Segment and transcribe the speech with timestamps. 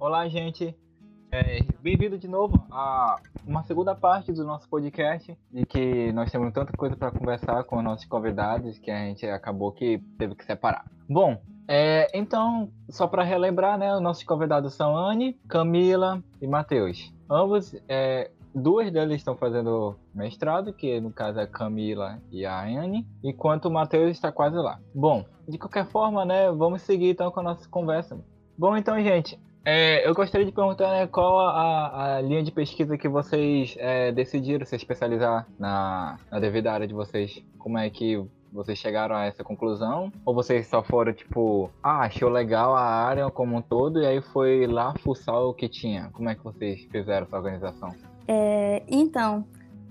[0.00, 0.76] Olá, gente.
[1.32, 6.52] É, Bem-vindo de novo a uma segunda parte do nosso podcast, de que nós temos
[6.52, 10.84] tanta coisa para conversar com nossos convidados que a gente acabou que teve que separar.
[11.08, 17.12] Bom, é, então, só para relembrar, né, os nossos convidados são Anne, Camila e Matheus.
[17.28, 22.62] Ambos, é, duas deles estão fazendo mestrado, que no caso é a Camila e a
[22.62, 24.78] Anne, enquanto o Matheus está quase lá.
[24.94, 28.16] Bom, de qualquer forma, né, vamos seguir então com a nossa conversa.
[28.56, 32.96] Bom, então, gente, é, eu gostaria de perguntar né, qual a, a, linha de pesquisa
[32.96, 37.42] que vocês é, decidiram se especializar na, na devida área de vocês.
[37.58, 40.12] Como é que vocês chegaram a essa conclusão?
[40.24, 44.20] Ou vocês só foram, tipo, ah, achou legal a área como um todo e aí
[44.20, 46.10] foi lá fuçar o que tinha?
[46.12, 47.94] Como é que vocês fizeram essa organização?
[48.26, 49.44] É, então,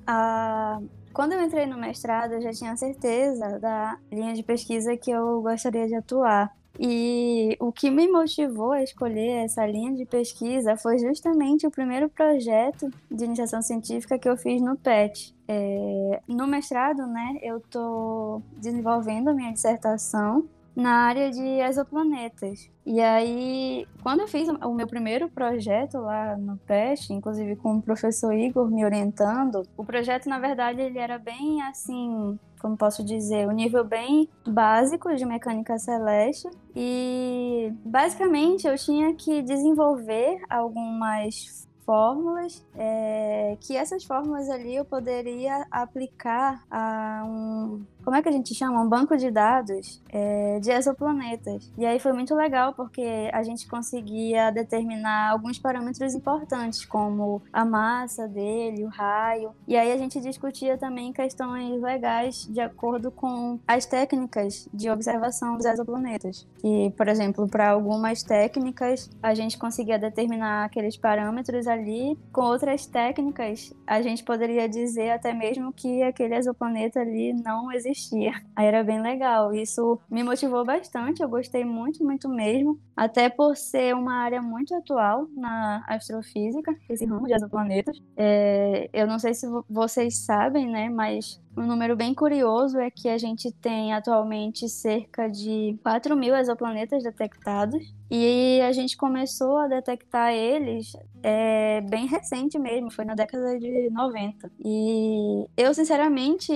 [0.06, 0.80] a...
[1.14, 5.42] quando eu entrei no mestrado, eu já tinha certeza da linha de pesquisa que eu
[5.42, 6.57] gostaria de atuar.
[6.80, 12.10] E o que me motivou a escolher essa linha de pesquisa foi justamente o primeiro
[12.10, 15.36] projeto de iniciação científica que eu fiz no PET.
[15.48, 22.70] É, no mestrado, né, eu estou desenvolvendo a minha dissertação na área de exoplanetas.
[22.86, 27.82] E aí, quando eu fiz o meu primeiro projeto lá no PET, inclusive com o
[27.82, 33.48] professor Igor me orientando, o projeto, na verdade, ele era bem assim, como posso dizer,
[33.48, 36.50] um nível bem básico de mecânica celeste.
[36.76, 45.66] E basicamente eu tinha que desenvolver algumas fórmulas, é, que essas fórmulas ali eu poderia
[45.72, 48.82] aplicar a um como é que a gente chama?
[48.82, 51.70] Um banco de dados é, de exoplanetas.
[51.78, 57.66] E aí foi muito legal porque a gente conseguia determinar alguns parâmetros importantes, como a
[57.66, 59.52] massa dele, o raio.
[59.68, 65.58] E aí a gente discutia também questões legais de acordo com as técnicas de observação
[65.58, 66.48] dos exoplanetas.
[66.64, 72.86] E, por exemplo, para algumas técnicas a gente conseguia determinar aqueles parâmetros ali, com outras
[72.86, 78.32] técnicas a gente poderia dizer até mesmo que aquele exoplaneta ali não existia existia.
[78.56, 79.54] Aí era bem legal.
[79.54, 82.80] Isso me motivou bastante, eu gostei muito, muito mesmo.
[82.96, 88.00] Até por ser uma área muito atual na astrofísica, esse ramo de exoplanetas.
[88.16, 93.10] É, eu não sei se vocês sabem, né, mas um número bem curioso é que
[93.10, 99.68] a gente tem atualmente cerca de 4 mil exoplanetas detectados e a gente começou a
[99.68, 104.52] detectar eles é, bem recente mesmo, foi na década de 90.
[104.64, 106.54] E eu, sinceramente,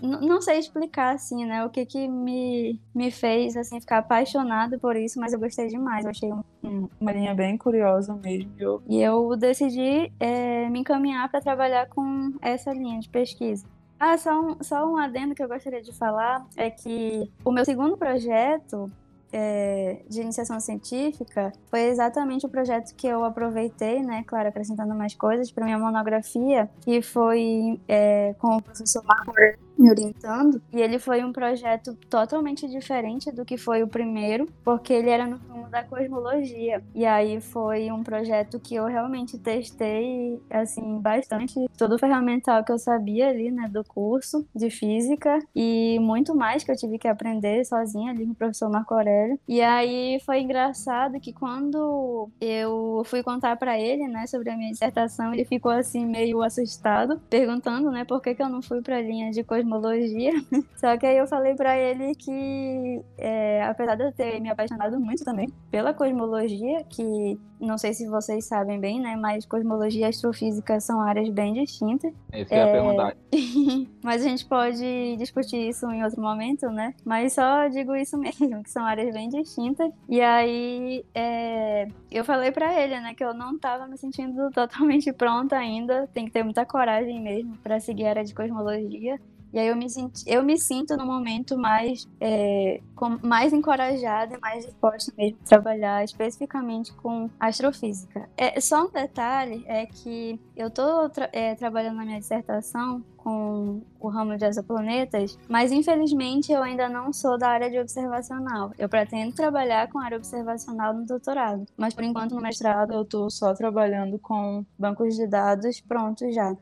[0.00, 4.96] não sei explicar, assim, né, o que que me, me fez, assim, ficar apaixonado por
[4.96, 8.50] isso, mas eu gostei demais, eu achei um, uma linha bem curiosa mesmo.
[8.88, 13.64] E eu decidi é, me encaminhar para trabalhar com essa linha de pesquisa.
[14.00, 17.66] Ah, só um, só um adendo que eu gostaria de falar é que o meu
[17.66, 18.90] segundo projeto
[19.30, 25.14] é, de iniciação científica foi exatamente o projeto que eu aproveitei, né, claro, acrescentando mais
[25.14, 29.32] coisas para minha monografia, que foi é, com o professor Marco
[29.80, 30.60] me orientando.
[30.72, 35.26] E ele foi um projeto totalmente diferente do que foi o primeiro, porque ele era
[35.26, 36.82] no rumo da cosmologia.
[36.94, 42.72] E aí foi um projeto que eu realmente testei, assim, bastante todo o ferramental que
[42.72, 47.08] eu sabia ali, né, do curso de física e muito mais que eu tive que
[47.08, 49.38] aprender sozinha ali com o professor Marco Aurélio.
[49.48, 54.70] E aí foi engraçado que quando eu fui contar para ele, né, sobre a minha
[54.70, 58.96] dissertação, ele ficou assim meio assustado, perguntando, né, por que que eu não fui para
[58.96, 60.32] a linha de cosmologia cosmologia.
[60.76, 64.98] Só que aí eu falei para ele que, é, apesar de eu ter me apaixonado
[64.98, 69.16] muito também pela cosmologia, que não sei se vocês sabem bem, né?
[69.16, 72.12] Mas cosmologia e astrofísica são áreas bem distintas.
[72.32, 72.72] É isso que eu ia é...
[72.72, 73.16] perguntar.
[74.02, 76.94] mas a gente pode discutir isso em outro momento, né?
[77.04, 79.92] Mas só digo isso mesmo, que são áreas bem distintas.
[80.08, 81.86] E aí é...
[82.10, 86.08] eu falei para ele, né, que eu não tava me sentindo totalmente pronta ainda.
[86.14, 89.20] Tem que ter muita coragem mesmo para seguir a área de cosmologia.
[89.52, 94.36] E aí eu me, senti, eu me sinto no momento mais, é, com, mais encorajada
[94.36, 98.28] e mais disposta mesmo a trabalhar especificamente com astrofísica.
[98.36, 103.82] É, só um detalhe é que eu estou tra é, trabalhando na minha dissertação com
[103.98, 108.72] o ramo de exoplanetas, mas infelizmente eu ainda não sou da área de observacional.
[108.78, 113.28] Eu pretendo trabalhar com área observacional no doutorado, mas por enquanto no mestrado eu estou
[113.30, 116.56] só trabalhando com bancos de dados prontos já.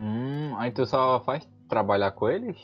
[0.00, 2.56] Hum, aí tu só faz trabalhar com eles?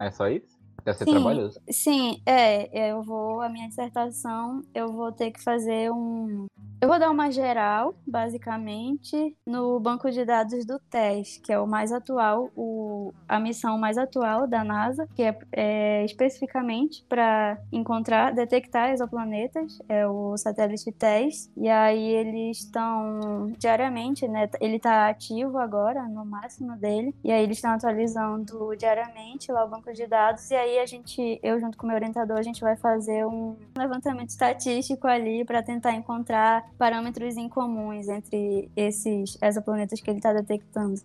[0.00, 0.57] É só isso?
[0.84, 1.10] Deve ser Sim.
[1.10, 1.60] trabalhoso.
[1.70, 6.46] Sim, é, eu vou, a minha dissertação, eu vou ter que fazer um.
[6.80, 11.66] Eu vou dar uma geral, basicamente, no banco de dados do TES, que é o
[11.66, 18.32] mais atual, o, a missão mais atual da NASA, que é, é especificamente para encontrar,
[18.32, 21.50] detectar exoplanetas, é o satélite TES.
[21.56, 24.48] E aí eles estão diariamente, né?
[24.60, 29.68] Ele está ativo agora, no máximo dele, e aí eles estão atualizando diariamente lá o
[29.68, 32.76] banco de dados, e aí a gente, eu junto com meu orientador, a gente vai
[32.76, 40.18] fazer um levantamento estatístico ali para tentar encontrar parâmetros incomuns entre esses exoplanetas que ele
[40.18, 41.00] está detectando.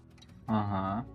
[0.49, 1.05] Aham.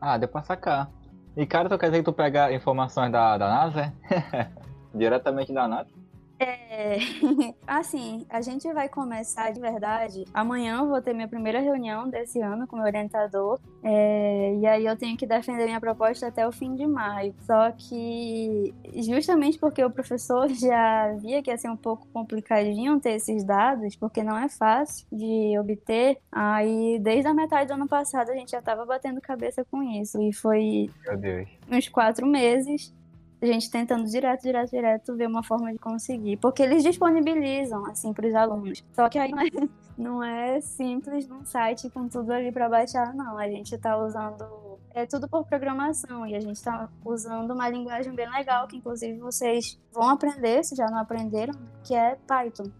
[0.00, 0.90] Ah, deu pra sacar.
[1.36, 3.92] E cara, tu quer dizer que tu pega informações da, da NASA?
[4.94, 5.97] Diretamente da NASA?
[6.40, 6.98] É,
[7.66, 10.24] assim, a gente vai começar de verdade.
[10.32, 13.58] Amanhã eu vou ter minha primeira reunião desse ano com meu orientador.
[13.82, 17.34] é, e aí eu tenho que defender minha proposta até o fim de maio.
[17.40, 23.12] Só que, justamente porque o professor já via que ia ser um pouco complicadinho ter
[23.12, 28.30] esses dados, porque não é fácil de obter, aí desde a metade do ano passado
[28.30, 30.20] a gente já estava batendo cabeça com isso.
[30.22, 31.48] E foi Meu Deus.
[31.70, 32.94] uns quatro meses,
[33.40, 36.36] a gente tentando direto, direto, direto ver uma forma de conseguir.
[36.38, 38.84] Porque eles disponibilizam, assim, para os alunos.
[38.92, 39.48] Só que aí não é,
[39.96, 43.38] não é simples num site com tudo ali para baixar, não.
[43.38, 44.78] A gente está usando.
[44.92, 49.18] É tudo por programação e a gente está usando uma linguagem bem legal que, inclusive,
[49.18, 51.54] vocês vão aprender, se já não aprenderam,
[51.84, 52.70] que é Python.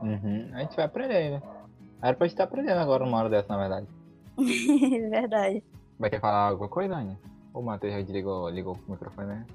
[0.00, 0.50] Uhum.
[0.52, 1.42] A gente vai aprender ainda.
[2.00, 3.86] Era pra gente estar aprendendo agora uma hora dessa, na verdade.
[5.10, 5.64] Verdade.
[5.98, 7.18] Vai querer falar alguma coisa, Aninha?
[7.52, 9.46] O Matheus já ligou, ligou o microfone, né?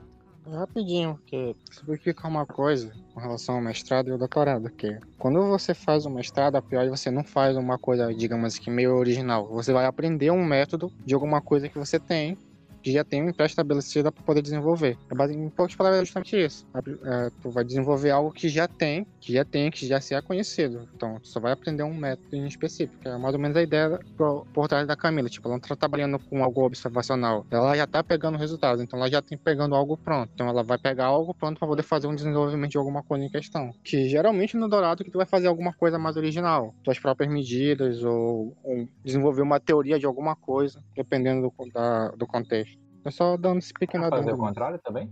[0.45, 1.55] Rapidinho, porque
[1.89, 6.09] explicar uma coisa com relação ao mestrado e ao doutorado, que quando você faz o
[6.09, 9.47] mestrado, a pior você não faz uma coisa, digamos que meio original.
[9.47, 12.37] Você vai aprender um método de alguma coisa que você tem,
[12.81, 14.97] que já tem uma pré-estabelecida para poder desenvolver.
[15.09, 16.65] É Em poucas palavras, é justamente isso.
[16.75, 20.21] É, tu vai desenvolver algo que já tem, que já tem, que já se é
[20.21, 20.87] conhecido.
[20.95, 22.97] Então, tu só vai aprender um método em específico.
[23.07, 25.29] É mais ou menos a ideia por, por trás da Camila.
[25.29, 27.45] Tipo, ela não tá trabalhando com algo observacional.
[27.51, 28.81] Ela já tá pegando resultados.
[28.81, 30.29] Então, ela já tem pegando algo pronto.
[30.33, 33.29] Então, ela vai pegar algo pronto para poder fazer um desenvolvimento de alguma coisa em
[33.29, 33.71] questão.
[33.83, 36.73] Que geralmente no Dourado que tu vai fazer alguma coisa mais original.
[36.83, 42.27] Tuas próprias medidas ou, ou desenvolver uma teoria de alguma coisa, dependendo do, da- do
[42.27, 42.68] contexto.
[43.05, 44.45] É só dando esse pequeno Quer fazer o adendo.
[44.45, 45.09] contrário também?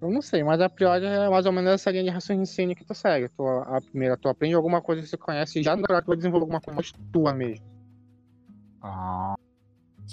[0.00, 2.84] Eu não sei, mas a priori é mais ou menos essa linha de raciocínio que
[2.84, 3.28] tu segue.
[3.28, 6.16] Tu, a primeira, tu aprende alguma coisa que você conhece e já no tu vai
[6.16, 7.64] desenvolver alguma coisa tua mesmo.
[8.82, 9.36] Ah,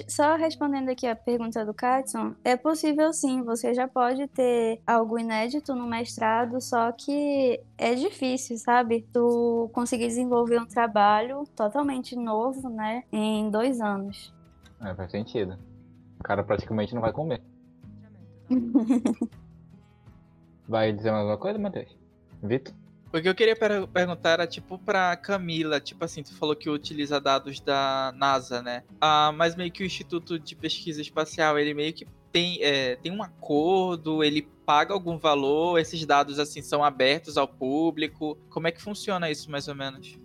[0.07, 5.17] Só respondendo aqui a pergunta do Katson, é possível sim, você já pode ter algo
[5.17, 9.07] inédito no mestrado, só que é difícil, sabe?
[9.11, 14.31] Tu conseguir desenvolver um trabalho totalmente novo, né, em dois anos.
[14.81, 15.57] é, faz sentido.
[16.19, 17.41] O cara praticamente não vai comer.
[20.67, 21.95] Vai dizer mais alguma coisa, Matheus?
[22.43, 22.73] Vitor?
[23.11, 26.69] O que eu queria per- perguntar era, tipo, pra Camila, tipo assim, tu falou que
[26.69, 28.83] utiliza dados da NASA, né?
[29.01, 33.11] Ah, mas meio que o Instituto de Pesquisa Espacial, ele meio que tem, é, tem
[33.11, 38.37] um acordo, ele paga algum valor, esses dados, assim, são abertos ao público.
[38.51, 40.15] Como é que funciona isso, mais ou menos?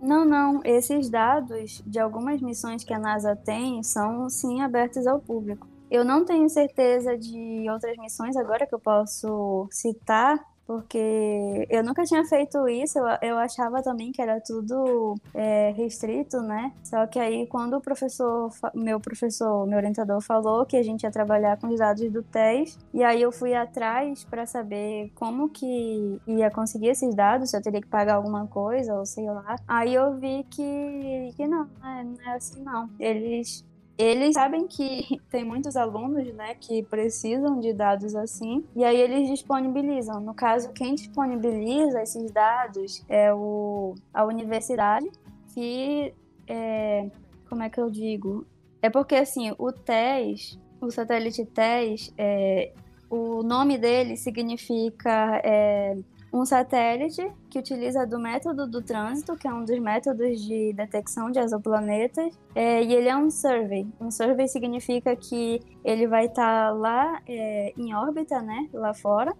[0.00, 5.20] Não, não, esses dados de algumas missões que a NASA tem são sim abertos ao
[5.20, 5.66] público.
[5.90, 10.38] Eu não tenho certeza de outras missões agora que eu posso citar,
[10.68, 16.42] porque eu nunca tinha feito isso, eu, eu achava também que era tudo é, restrito,
[16.42, 16.74] né?
[16.84, 21.10] Só que aí quando o professor, meu professor, meu orientador falou que a gente ia
[21.10, 26.20] trabalhar com os dados do TES, e aí eu fui atrás para saber como que
[26.26, 29.56] ia conseguir esses dados, se eu teria que pagar alguma coisa ou sei lá.
[29.66, 32.04] Aí eu vi que, que não, né?
[32.04, 32.90] não é assim não.
[33.00, 33.64] Eles
[33.98, 39.28] eles sabem que tem muitos alunos, né, que precisam de dados assim, e aí eles
[39.28, 40.20] disponibilizam.
[40.20, 45.10] No caso, quem disponibiliza esses dados é o, a universidade,
[45.52, 46.14] que
[46.46, 47.10] é,
[47.48, 48.46] como é que eu digo?
[48.80, 52.72] É porque assim, o TES, o satélite TES, é,
[53.10, 55.96] o nome dele significa é,
[56.38, 61.30] um satélite que utiliza do método do trânsito, que é um dos métodos de detecção
[61.30, 63.86] de exoplanetas, é, e ele é um survey.
[64.00, 69.34] Um survey significa que ele vai estar lá é, em órbita, né, lá fora.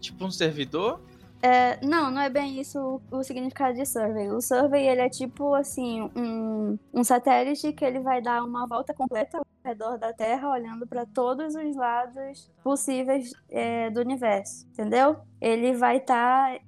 [0.00, 1.00] Tipo um servidor?
[1.46, 4.28] É, não, não é bem isso o, o significado de survey.
[4.30, 8.92] O survey ele é tipo assim um, um satélite que ele vai dar uma volta
[8.92, 15.18] completa ao redor da Terra, olhando para todos os lados possíveis é, do universo, entendeu?
[15.40, 16.58] Ele vai estar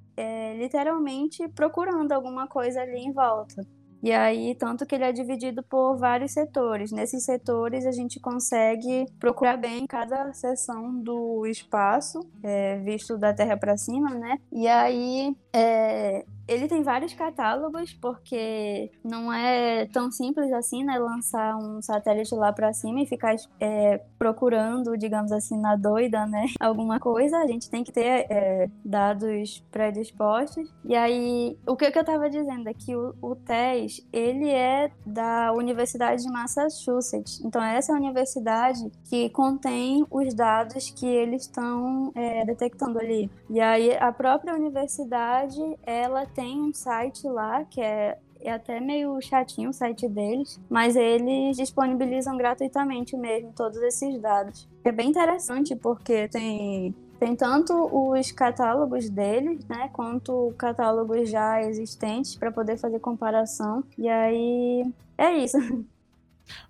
[0.57, 3.65] literalmente procurando alguma coisa ali em volta.
[4.03, 6.93] E aí, tanto que ele é dividido por vários setores.
[6.93, 13.57] Nesses setores, a gente consegue procurar bem cada seção do espaço, é, visto da Terra
[13.57, 14.39] para cima, né?
[14.53, 20.99] E aí, é, ele tem vários catálogos, porque não é tão simples assim, né?
[20.99, 26.47] Lançar um satélite lá para cima e ficar é, procurando, digamos assim, na doida, né?
[26.59, 27.39] Alguma coisa.
[27.39, 30.73] A gente tem que ter é, dados predispostos.
[30.87, 34.91] E aí, o que, que eu tava dizendo é que o, o TES, ele é
[35.05, 37.43] da Universidade de Massachusetts.
[37.45, 43.31] Então, essa é a universidade que contém os dados que eles estão é, detectando ali.
[43.51, 45.38] E aí, a própria universidade,
[45.85, 50.97] ela tem um site lá que é é até meio chatinho o site deles, mas
[50.97, 54.69] eles disponibilizam gratuitamente mesmo todos esses dados.
[54.85, 62.37] É bem interessante porque tem tem tanto os catálogos deles, né, quanto catálogos já existentes
[62.37, 63.83] para poder fazer comparação.
[63.99, 64.85] E aí
[65.17, 65.59] é isso.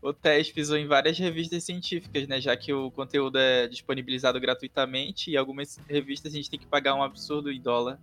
[0.02, 2.40] O TES pisou em várias revistas científicas, né?
[2.40, 6.96] Já que o conteúdo é disponibilizado gratuitamente e algumas revistas a gente tem que pagar
[6.96, 7.96] um absurdo em dólar.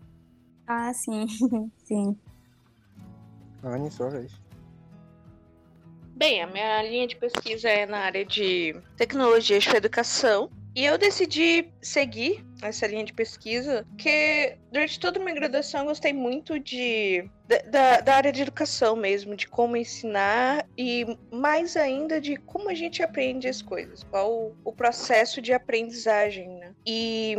[0.67, 1.27] Ah, sim,
[1.83, 2.17] sim.
[3.63, 4.31] Anne, sua vez.
[6.15, 10.49] Bem, a minha linha de pesquisa é na área de tecnologias para educação.
[10.75, 15.85] E eu decidi seguir essa linha de pesquisa, porque durante toda a minha graduação eu
[15.87, 17.29] gostei muito de
[17.69, 22.73] da, da, área de educação mesmo, de como ensinar e mais ainda de como a
[22.73, 26.73] gente aprende as coisas, qual o, o processo de aprendizagem, né?
[26.85, 27.37] E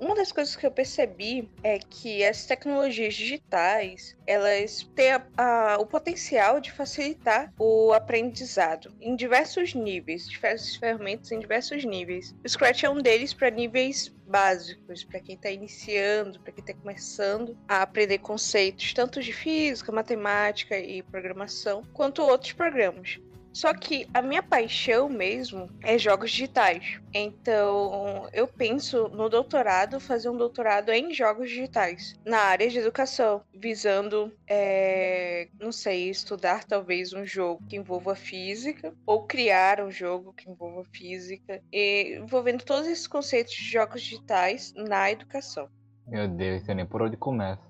[0.00, 5.78] uma das coisas que eu percebi é que as tecnologias digitais, elas têm a, a,
[5.78, 12.34] o potencial de facilitar o aprendizado em diversos níveis, diversas ferramentas em diversos níveis.
[12.44, 16.74] O Scratch é um deles para níveis básicos para quem está iniciando, para quem está
[16.74, 23.20] começando a aprender conceitos tanto de física, matemática e programação, quanto outros programas.
[23.52, 27.00] Só que a minha paixão mesmo é jogos digitais.
[27.12, 33.42] Então, eu penso no doutorado, fazer um doutorado em jogos digitais, na área de educação,
[33.54, 40.32] visando, é, não sei, estudar talvez um jogo que envolva física, ou criar um jogo
[40.32, 45.68] que envolva física, e envolvendo todos esses conceitos de jogos digitais na educação.
[46.06, 47.62] Meu Deus, eu nem por onde começa.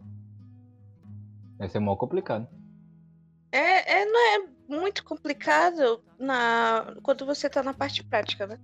[1.59, 2.49] Vai ser mó complicado.
[3.53, 8.59] É, é, não é muito complicado na quando você tá na parte prática, né?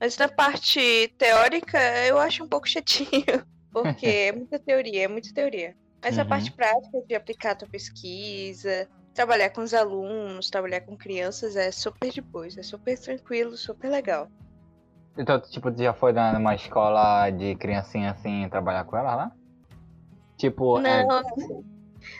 [0.00, 5.32] Mas na parte teórica eu acho um pouco chatinho, porque é muita teoria, é muita
[5.32, 5.76] teoria.
[6.02, 6.22] Mas uhum.
[6.22, 11.54] a parte prática de aplicar a tua pesquisa, trabalhar com os alunos, trabalhar com crianças
[11.54, 14.28] é super de boa, é super tranquilo, super legal.
[15.16, 19.32] Então, tipo, tu já foi numa escola de criancinha assim trabalhar com ela lá?
[20.36, 21.06] Tipo, não, é...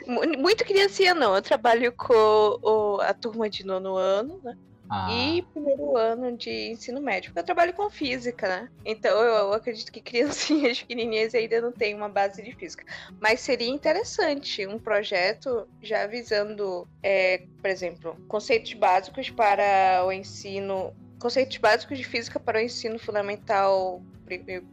[0.07, 2.13] Muito criancinha não, eu trabalho com
[2.61, 4.57] o, a turma de nono ano, né?
[4.89, 5.07] Ah.
[5.11, 7.31] E primeiro ano de ensino médio.
[7.35, 8.69] Eu trabalho com física, né?
[8.85, 12.85] Então eu, eu acredito que criancinhas pequenininhas ainda não têm uma base de física.
[13.19, 20.93] Mas seria interessante um projeto já visando, é, por exemplo, conceitos básicos para o ensino.
[21.19, 24.01] Conceitos básicos de física para o ensino fundamental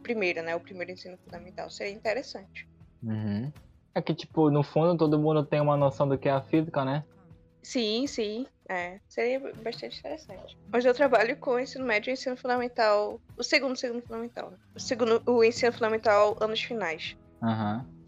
[0.03, 0.55] primeiro, né?
[0.55, 1.69] O primeiro ensino fundamental.
[1.69, 2.67] Seria interessante.
[3.01, 3.51] Uhum.
[3.93, 6.85] É que, tipo, no fundo todo mundo tem uma noção do que é a física,
[6.85, 7.03] né?
[7.61, 8.47] Sim, sim.
[8.69, 10.57] É, seria bastante interessante.
[10.73, 13.19] Hoje eu trabalho com o ensino médio e ensino fundamental.
[13.37, 14.51] O segundo, segundo fundamental.
[14.51, 14.57] Né?
[14.75, 17.15] O segundo, o ensino fundamental, anos finais.
[17.43, 17.85] Aham.
[17.85, 18.00] Uhum.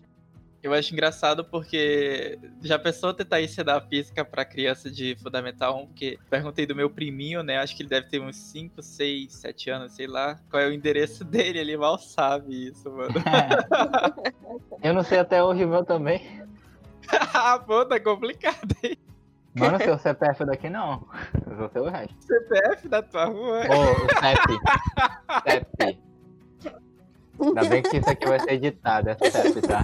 [0.63, 6.17] Eu acho engraçado porque já pensou tentar ensinar física pra criança de Fundamental 1, porque
[6.29, 7.57] perguntei do meu priminho, né?
[7.57, 10.39] Acho que ele deve ter uns 5, 6, 7 anos, sei lá.
[10.49, 11.59] Qual é o endereço dele?
[11.59, 13.13] Ele mal sabe isso, mano.
[14.81, 16.41] Eu não sei até hoje o meu também.
[17.33, 18.97] ah, pô, tá complicado, hein?
[19.53, 21.05] Mano, seu CPF daqui não.
[21.45, 22.15] Eu vou ter o resto.
[22.21, 23.59] CPF da tua rua?
[23.59, 25.75] Ô, oh, o CEP.
[25.77, 26.12] CEP.
[27.39, 29.83] Ainda bem que isso aqui vai ser editado, é CEP, tá?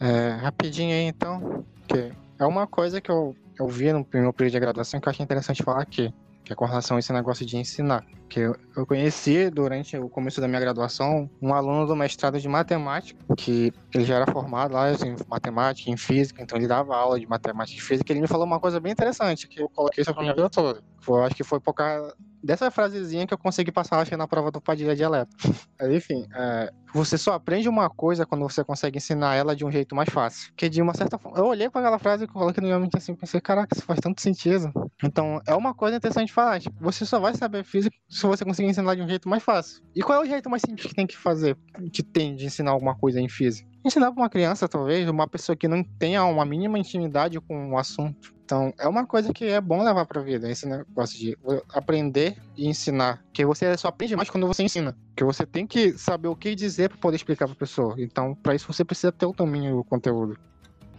[0.00, 4.52] É, rapidinho aí então, que é uma coisa que eu, eu vi no primeiro período
[4.54, 6.12] de graduação que eu achei interessante falar aqui,
[6.44, 8.04] que é com relação a esse negócio de ensinar.
[8.32, 13.22] Que eu, conheci durante o começo da minha graduação um aluno do mestrado de matemática,
[13.36, 17.26] que ele já era formado lá em matemática, em física, então ele dava aula de
[17.26, 20.14] matemática e física, e ele me falou uma coisa bem interessante, que eu coloquei isso
[20.14, 20.80] pra minha vida toda.
[20.98, 24.50] Foi, acho que foi por causa dessa frasezinha que eu consegui passar, acho na prova
[24.50, 25.30] do Padilha Dialeto.
[25.90, 29.94] Enfim, é, você só aprende uma coisa quando você consegue ensinar ela de um jeito
[29.94, 30.52] mais fácil.
[30.56, 31.38] Que de uma certa forma.
[31.38, 34.00] Eu olhei para aquela frase e coloquei no meu mente assim, pensei, caraca, isso faz
[34.00, 34.72] tanto sentido.
[35.02, 36.60] Então, é uma coisa interessante de falar.
[36.60, 39.82] Tipo, você só vai saber física se você conseguir ensinar de um jeito mais fácil.
[39.94, 41.56] E qual é o jeito mais simples que tem que fazer,
[41.92, 43.68] que tem de ensinar alguma coisa em física?
[43.84, 47.78] Ensinar para uma criança, talvez, uma pessoa que não tenha uma mínima intimidade com o
[47.78, 48.32] assunto.
[48.44, 51.36] Então, é uma coisa que é bom levar pra vida, esse negócio de
[51.74, 53.24] aprender e ensinar.
[53.32, 54.96] Que você só aprende mais quando você ensina.
[55.16, 57.96] Que você tem que saber o que dizer para poder explicar pra pessoa.
[57.98, 60.38] Então, para isso você precisa ter o domínio do conteúdo.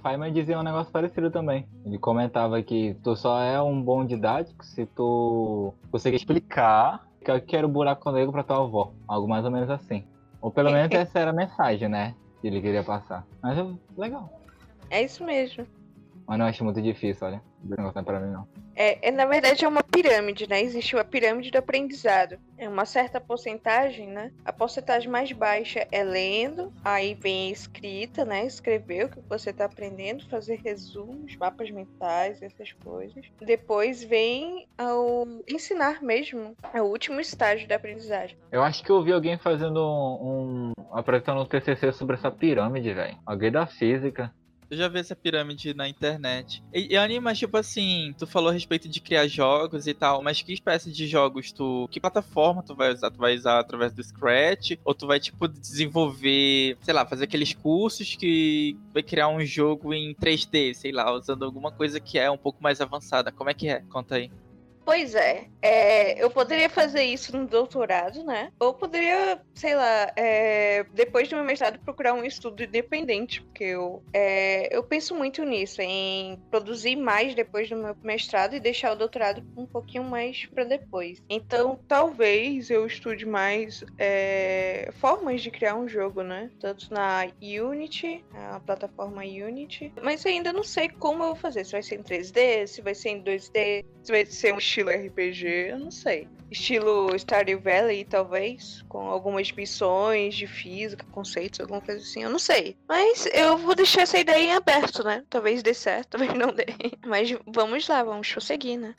[0.03, 1.65] Feynman dizia um negócio parecido também.
[1.85, 7.65] Ele comentava que tu só é um bom didático se tu conseguir explicar que era
[7.65, 8.93] o buraco negro pra tua avó.
[9.07, 10.05] Algo mais ou menos assim.
[10.41, 12.15] Ou pelo menos essa era a mensagem, né?
[12.41, 13.25] Que ele queria passar.
[13.41, 13.65] Mas é
[13.97, 14.41] legal.
[14.89, 15.65] É isso mesmo.
[16.27, 17.41] Mas não acho muito difícil, olha.
[17.63, 18.47] Não não é mim, não.
[18.75, 20.61] É, é, na verdade, é uma pirâmide, né?
[20.61, 22.37] Existe a pirâmide do aprendizado.
[22.57, 24.31] É uma certa porcentagem, né?
[24.43, 28.45] A porcentagem mais baixa é lendo, aí vem a escrita, né?
[28.45, 33.25] Escrever o que você está aprendendo, fazer resumos, mapas mentais, essas coisas.
[33.39, 36.55] Depois vem o ensinar mesmo.
[36.73, 38.37] É o último estágio da aprendizagem.
[38.51, 40.71] Eu acho que eu vi alguém fazendo um.
[40.79, 43.17] um apresentando um TCC sobre essa pirâmide, velho.
[43.25, 44.31] Alguém da física.
[44.73, 46.63] Eu já vi essa pirâmide na internet.
[46.73, 50.41] E, e anima, tipo assim, tu falou a respeito de criar jogos e tal, mas
[50.41, 51.87] que espécie de jogos tu.
[51.91, 53.11] Que plataforma tu vai usar?
[53.11, 54.71] Tu vai usar através do Scratch?
[54.83, 59.93] Ou tu vai, tipo, desenvolver, sei lá, fazer aqueles cursos que vai criar um jogo
[59.93, 63.31] em 3D, sei lá, usando alguma coisa que é um pouco mais avançada.
[63.31, 63.81] Como é que é?
[63.81, 64.31] Conta aí.
[64.85, 68.51] Pois é, é, eu poderia fazer isso no doutorado, né?
[68.59, 74.03] Ou poderia, sei lá, é, depois do meu mestrado procurar um estudo independente, porque eu,
[74.13, 78.95] é, eu penso muito nisso, em produzir mais depois do meu mestrado e deixar o
[78.95, 81.21] doutorado um pouquinho mais para depois.
[81.29, 86.51] Então, talvez eu estude mais é, formas de criar um jogo, né?
[86.59, 91.63] Tanto na Unity, a plataforma Unity, mas ainda não sei como eu vou fazer.
[91.65, 94.89] Se vai ser em 3D, se vai ser em 2D, se vai ser um estilo
[94.89, 96.27] RPG, eu não sei.
[96.49, 102.39] Estilo Stardew Valley, talvez, com algumas missões de física, conceitos, alguma coisa assim, eu não
[102.39, 102.75] sei.
[102.87, 105.23] Mas eu vou deixar essa ideia em aberto, né?
[105.29, 106.65] Talvez dê certo, talvez não dê.
[107.05, 108.95] Mas vamos lá, vamos prosseguir, né?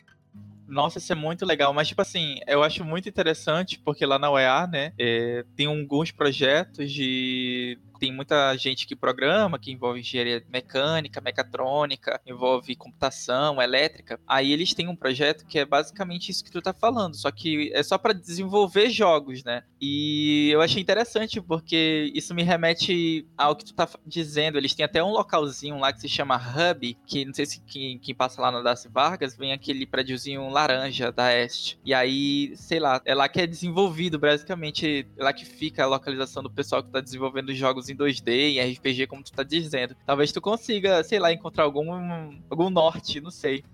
[0.66, 1.74] Nossa, isso é muito legal.
[1.74, 6.10] Mas, tipo assim, eu acho muito interessante, porque lá na UEA, né, é, tem alguns
[6.10, 14.20] projetos de tem muita gente que programa, que envolve engenharia mecânica, mecatrônica, envolve computação, elétrica.
[14.26, 17.70] Aí eles têm um projeto que é basicamente isso que tu tá falando, só que
[17.74, 19.62] é só para desenvolver jogos, né?
[19.80, 24.58] E eu achei interessante porque isso me remete ao que tu tá dizendo.
[24.58, 27.98] Eles têm até um localzinho lá que se chama Hub, que não sei se quem,
[27.98, 31.78] quem passa lá na Darcy Vargas vem aquele prédiozinho laranja da Este.
[31.84, 35.86] E aí, sei lá, é lá que é desenvolvido, basicamente, é lá que fica a
[35.86, 39.96] localização do pessoal que tá desenvolvendo jogos em 2D, em RPG, como tu tá dizendo.
[40.06, 41.92] Talvez tu consiga, sei lá, encontrar algum,
[42.50, 43.64] algum norte, não sei.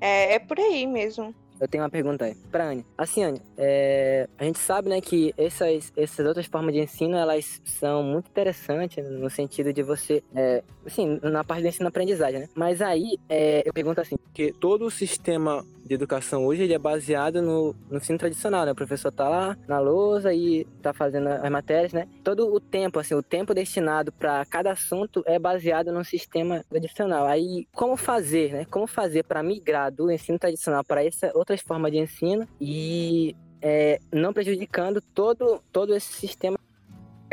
[0.00, 1.34] É, é por aí mesmo.
[1.60, 2.84] Eu tenho uma pergunta aí pra Anne.
[2.98, 7.60] Assim, Anne, é, a gente sabe, né, que essas, essas outras formas de ensino, elas
[7.64, 12.48] são muito interessantes no sentido de você, é, assim, na parte do ensino-aprendizagem, né?
[12.54, 16.78] Mas aí, é, eu pergunto assim, que todo o sistema de educação hoje ele é
[16.78, 18.72] baseado no, no ensino tradicional, né?
[18.72, 22.08] O professor tá lá na lousa e tá fazendo as matérias, né?
[22.22, 27.26] Todo o tempo, assim, o tempo destinado para cada assunto é baseado no sistema tradicional.
[27.26, 28.64] Aí, como fazer, né?
[28.64, 33.98] Como fazer para migrar do ensino tradicional para essa outras formas de ensino e é,
[34.12, 36.58] não prejudicando todo, todo esse sistema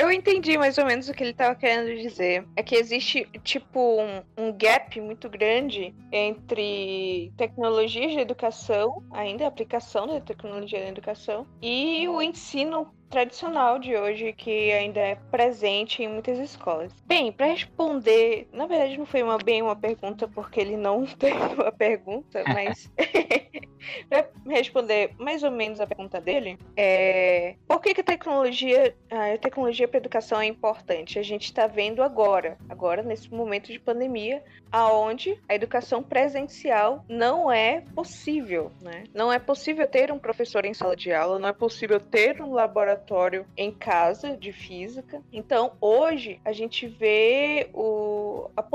[0.01, 2.45] eu entendi mais ou menos o que ele estava querendo dizer.
[2.55, 9.47] É que existe, tipo, um, um, gap muito grande entre tecnologias de educação, ainda a
[9.47, 16.01] aplicação da tecnologia na educação, e o ensino tradicional de hoje que ainda é presente
[16.01, 16.91] em muitas escolas.
[17.05, 21.33] Bem, para responder, na verdade não foi uma, bem uma pergunta porque ele não tem
[21.33, 22.89] uma pergunta, mas
[24.09, 29.37] para responder mais ou menos a pergunta dele, é por que, que a tecnologia, a
[29.37, 31.19] tecnologia para educação é importante?
[31.19, 37.51] A gente está vendo agora, agora nesse momento de pandemia, aonde a educação presencial não
[37.51, 39.03] é possível, né?
[39.13, 42.53] Não é possível ter um professor em sala de aula, não é possível ter um
[42.53, 43.00] laboratório
[43.57, 45.21] em casa de física.
[45.31, 48.65] Então, hoje a gente vê o, a,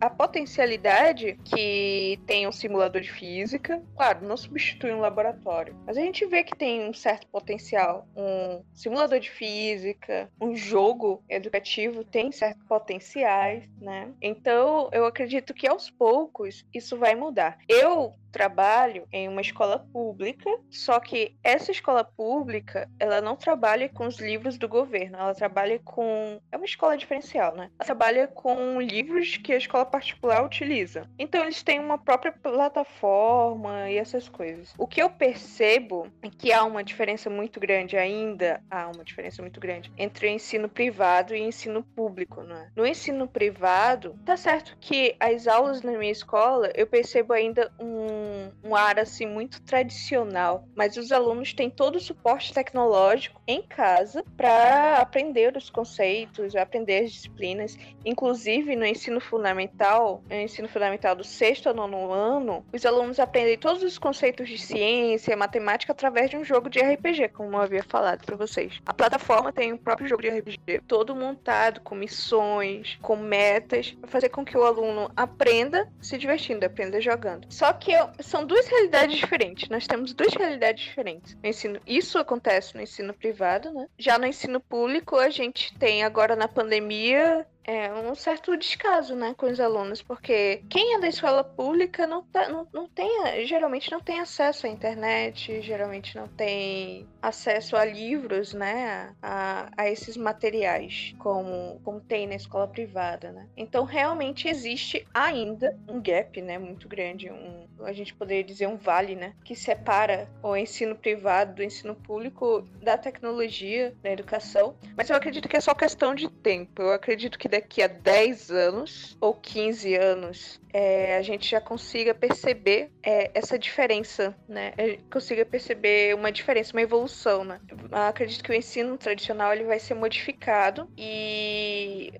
[0.00, 3.82] a potencialidade que tem um simulador de física.
[3.96, 8.06] Claro, não substitui um laboratório, mas a gente vê que tem um certo potencial.
[8.16, 14.12] Um simulador de física, um jogo educativo tem certos potenciais, né?
[14.20, 17.58] Então, eu acredito que aos poucos isso vai mudar.
[17.68, 24.06] Eu trabalho em uma escola pública, só que essa escola pública, ela não trabalha com
[24.06, 27.70] os livros do governo, ela trabalha com é uma escola diferencial, né?
[27.78, 31.08] Ela trabalha com livros que a escola particular utiliza.
[31.18, 34.74] Então eles têm uma própria plataforma e essas coisas.
[34.78, 39.42] O que eu percebo é que há uma diferença muito grande ainda, há uma diferença
[39.42, 42.68] muito grande entre o ensino privado e ensino público, né?
[42.76, 48.19] No ensino privado, tá certo que as aulas na minha escola eu percebo ainda um,
[48.62, 54.24] um ar assim muito tradicional, mas os alunos têm todo o suporte tecnológico em casa
[54.36, 57.76] para aprender os conceitos, aprender as disciplinas.
[58.04, 63.58] Inclusive no ensino fundamental, no ensino fundamental do sexto ao nono ano, os alunos aprendem
[63.58, 67.82] todos os conceitos de ciência, matemática através de um jogo de RPG, como eu havia
[67.82, 68.80] falado para vocês.
[68.86, 74.10] A plataforma tem o próprio jogo de RPG, todo montado com missões, com metas, para
[74.10, 77.46] fazer com que o aluno aprenda se divertindo, aprenda jogando.
[77.48, 79.68] Só que eu, são duas realidades diferentes.
[79.68, 81.36] Nós temos duas realidades diferentes.
[81.42, 83.86] No ensino, isso acontece no ensino privado, né?
[83.98, 89.34] Já no ensino público, a gente tem agora na pandemia é um certo descaso, né,
[89.36, 93.90] com os alunos, porque quem é da escola pública não, tá, não, não tem, geralmente
[93.90, 100.16] não tem acesso à internet, geralmente não tem acesso a livros, né, a, a esses
[100.16, 103.46] materiais, como, como tem na escola privada, né.
[103.56, 108.76] Então, realmente existe ainda um gap, né, muito grande, um, a gente poderia dizer um
[108.76, 115.10] vale, né, que separa o ensino privado do ensino público da tecnologia, da educação, mas
[115.10, 119.16] eu acredito que é só questão de tempo, eu acredito que daqui a 10 anos
[119.20, 124.72] ou 15 anos é, a gente já consiga perceber é, essa diferença, né?
[125.12, 127.60] Consiga perceber uma diferença, uma evolução, né?
[127.90, 132.12] Acredito que o ensino tradicional ele vai ser modificado e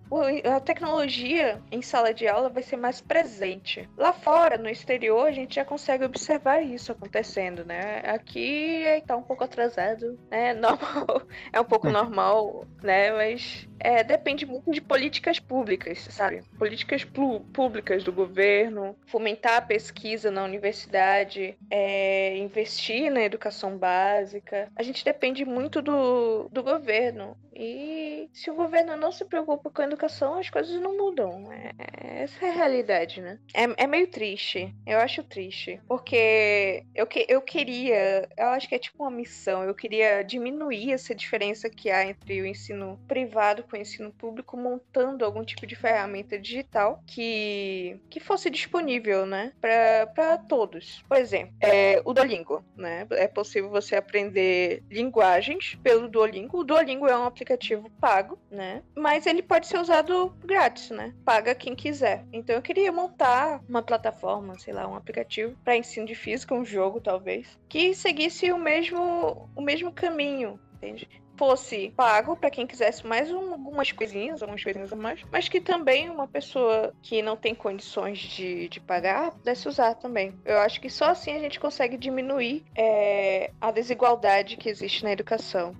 [0.45, 3.89] a tecnologia em sala de aula vai ser mais presente.
[3.97, 8.03] Lá fora, no exterior, a gente já consegue observar isso acontecendo, né?
[8.05, 10.55] Aqui está um pouco atrasado, né?
[10.61, 13.13] Normal, é um pouco normal, né?
[13.13, 14.81] Mas é, depende muito de
[15.21, 16.43] políticas públicas, sabe?
[16.59, 17.05] Políticas
[17.53, 24.71] públicas do governo fomentar a pesquisa na universidade, é, investir na educação básica.
[24.75, 27.37] A gente depende muito do, do governo.
[27.55, 31.53] E se o governo não se preocupa com a educação, as coisas não mudam.
[31.53, 33.39] É, essa é a realidade, né?
[33.53, 34.75] É, é meio triste.
[34.87, 35.81] Eu acho triste.
[35.87, 40.93] Porque eu, que, eu queria, eu acho que é tipo uma missão, eu queria diminuir
[40.93, 45.67] essa diferença que há entre o ensino privado com o ensino público, montando algum tipo
[45.67, 51.05] de ferramenta digital que, que fosse disponível, né, para todos.
[51.09, 53.07] Por exemplo, é, o Duolingo, né?
[53.11, 56.59] É possível você aprender linguagens pelo Duolingo.
[56.59, 58.83] O Duolingo é um aplicativo pago, né?
[58.97, 61.15] Mas ele pode ser usado grátis, né?
[61.25, 62.25] Paga quem quiser.
[62.33, 66.65] Então eu queria montar uma plataforma, sei lá, um aplicativo para ensino de física, um
[66.65, 71.09] jogo talvez, que seguisse o mesmo o mesmo caminho, entende?
[71.41, 75.59] Fosse pago para quem quisesse mais um, algumas coisinhas, algumas coisinhas a mais, mas que
[75.59, 80.35] também uma pessoa que não tem condições de, de pagar pudesse usar também.
[80.45, 85.13] Eu acho que só assim a gente consegue diminuir é, a desigualdade que existe na
[85.13, 85.75] educação.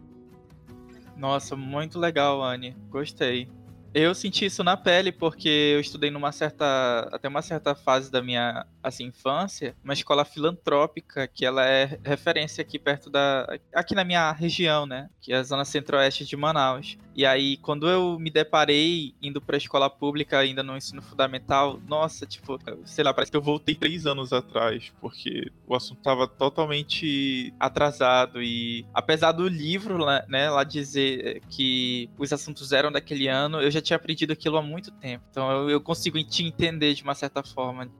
[1.15, 2.75] Nossa, muito legal, Anne.
[2.89, 3.47] Gostei.
[3.93, 8.23] Eu senti isso na pele porque eu estudei numa certa até uma certa fase da
[8.23, 14.05] minha assim infância, uma escola filantrópica que ela é referência aqui perto da aqui na
[14.05, 16.97] minha região, né, que é a zona centro-oeste de Manaus.
[17.15, 21.81] E aí quando eu me deparei indo para a escola pública ainda no ensino fundamental,
[21.87, 26.27] nossa, tipo, sei lá, parece que eu voltei três anos atrás porque o assunto tava
[26.27, 33.61] totalmente atrasado e apesar do livro, né, lá dizer que os assuntos eram daquele ano,
[33.61, 35.25] eu já tinha aprendido aquilo há muito tempo.
[35.31, 37.91] Então eu, eu consigo te entender de uma certa forma.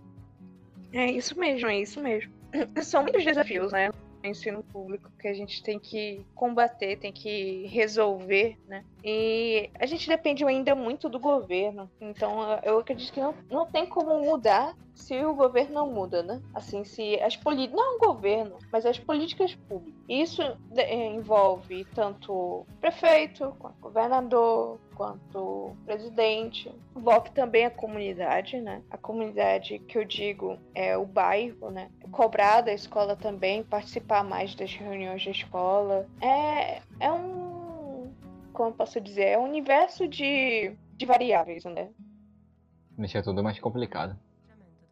[0.93, 2.33] É isso mesmo, é isso mesmo.
[2.83, 3.91] São muitos desafios, né?
[4.29, 8.85] ensino público que a gente tem que combater, tem que resolver, né?
[9.03, 11.91] E a gente depende ainda muito do governo.
[12.01, 16.41] Então eu acredito que não, não tem como mudar se o governo não muda, né?
[16.55, 17.77] Assim, se as políticas.
[17.77, 20.01] Não o governo, mas as políticas públicas.
[20.09, 20.43] Isso
[20.77, 26.71] é, envolve tanto prefeito, governador, quanto presidente.
[26.95, 28.83] Envolve também a comunidade, né?
[28.91, 31.91] A comunidade que eu digo é o bairro, né?
[32.13, 36.07] Cobrar da escola também, participar mais das reuniões da escola.
[36.21, 38.13] É, é um.
[38.53, 39.25] Como posso dizer?
[39.25, 41.89] É um universo de, de variáveis, né?
[42.91, 44.15] Deixa tudo mais complicado.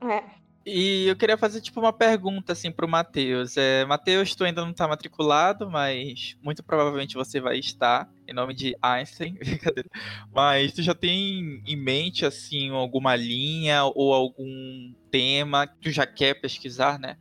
[0.01, 0.25] É.
[0.69, 3.57] E eu queria fazer tipo uma pergunta assim pro Matheus.
[3.57, 8.53] É, Matheus, tu ainda não tá matriculado, mas muito provavelmente você vai estar em nome
[8.53, 9.89] de Einstein, brincadeira.
[10.31, 16.07] Mas tu já tem em mente assim alguma linha ou algum tema que tu já
[16.07, 17.17] quer pesquisar, né?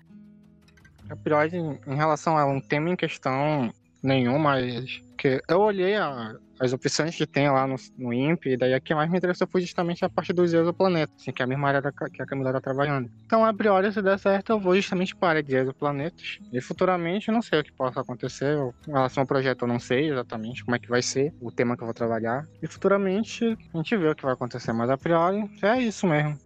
[1.10, 6.36] A priori, em relação a um tema em questão nenhum, mas que eu olhei a,
[6.60, 9.48] as opções que tem lá no, no INPE, e daí a que mais me interessou
[9.48, 12.26] foi justamente a parte dos exoplanetas, assim, que é a mesma área da, que a
[12.26, 13.10] Camila está trabalhando.
[13.26, 16.40] Então, a priori, se der certo, eu vou justamente para a área de exoplanetas.
[16.52, 18.58] E futuramente, eu não sei o que possa acontecer.
[18.88, 21.76] Em relação ao projeto, eu não sei exatamente como é que vai ser, o tema
[21.76, 22.48] que eu vou trabalhar.
[22.62, 24.72] E futuramente, a gente vê o que vai acontecer.
[24.74, 26.38] Mas a priori, é isso mesmo.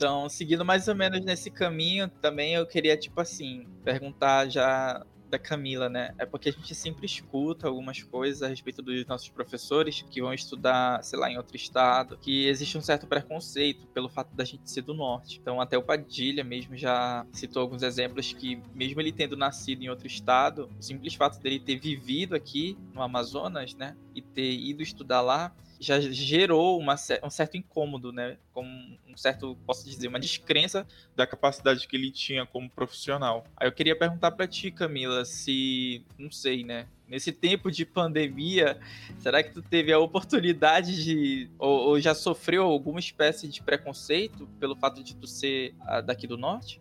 [0.00, 5.38] Então, seguindo mais ou menos nesse caminho, também eu queria, tipo assim, perguntar já da
[5.38, 6.14] Camila, né?
[6.18, 10.34] É porque a gente sempre escuta algumas coisas a respeito dos nossos professores que vão
[10.34, 14.70] estudar, sei lá, em outro estado, que existe um certo preconceito pelo fato da gente
[14.70, 15.38] ser do norte.
[15.40, 19.88] Então, até o Padilha mesmo já citou alguns exemplos que, mesmo ele tendo nascido em
[19.88, 24.82] outro estado, o simples fato dele ter vivido aqui no Amazonas, né, e ter ido
[24.82, 28.36] estudar lá, já gerou uma, um certo incômodo, né?
[28.52, 28.68] Como
[29.08, 33.44] um certo, posso dizer, uma descrença da capacidade que ele tinha como profissional.
[33.56, 36.86] Aí eu queria perguntar para ti, Camila, se, não sei, né?
[37.08, 38.78] Nesse tempo de pandemia,
[39.18, 44.46] será que tu teve a oportunidade de, ou, ou já sofreu alguma espécie de preconceito
[44.60, 46.80] pelo fato de tu ser ah, daqui do norte?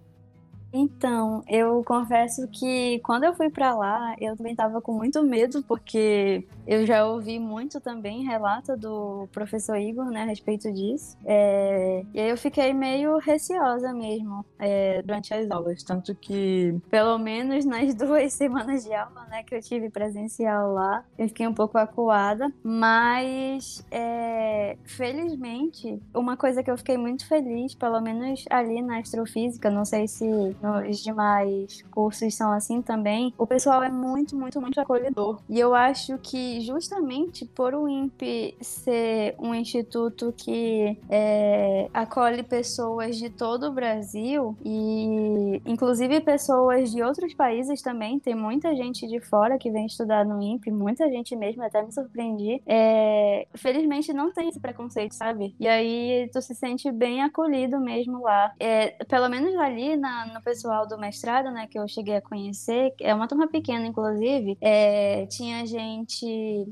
[0.71, 5.63] Então, eu confesso que quando eu fui para lá, eu também estava com muito medo,
[5.63, 11.17] porque eu já ouvi muito também relato do professor Igor, né, a respeito disso.
[11.25, 12.05] É...
[12.13, 15.81] E aí eu fiquei meio receosa mesmo é, durante as aulas.
[15.81, 21.03] Tanto que, pelo menos nas duas semanas de aula, né, que eu tive presencial lá,
[21.17, 22.53] eu fiquei um pouco acuada.
[22.61, 24.77] Mas, é...
[24.85, 30.07] felizmente, uma coisa que eu fiquei muito feliz, pelo menos ali na astrofísica, não sei
[30.07, 30.23] se
[30.61, 35.41] nos demais cursos são assim também, o pessoal é muito, muito, muito acolhedor.
[35.49, 43.17] E eu acho que justamente por o INPE ser um instituto que é, acolhe pessoas
[43.17, 49.19] de todo o Brasil e inclusive pessoas de outros países também, tem muita gente de
[49.19, 52.61] fora que vem estudar no INPE, muita gente mesmo, até me surpreendi.
[52.65, 55.55] É, felizmente não tem esse preconceito, sabe?
[55.59, 58.53] E aí tu se sente bem acolhido mesmo lá.
[58.59, 62.93] É, pelo menos ali na, no pessoal do mestrado, né, que eu cheguei a conhecer,
[62.99, 66.25] é uma turma pequena, inclusive, é, tinha gente,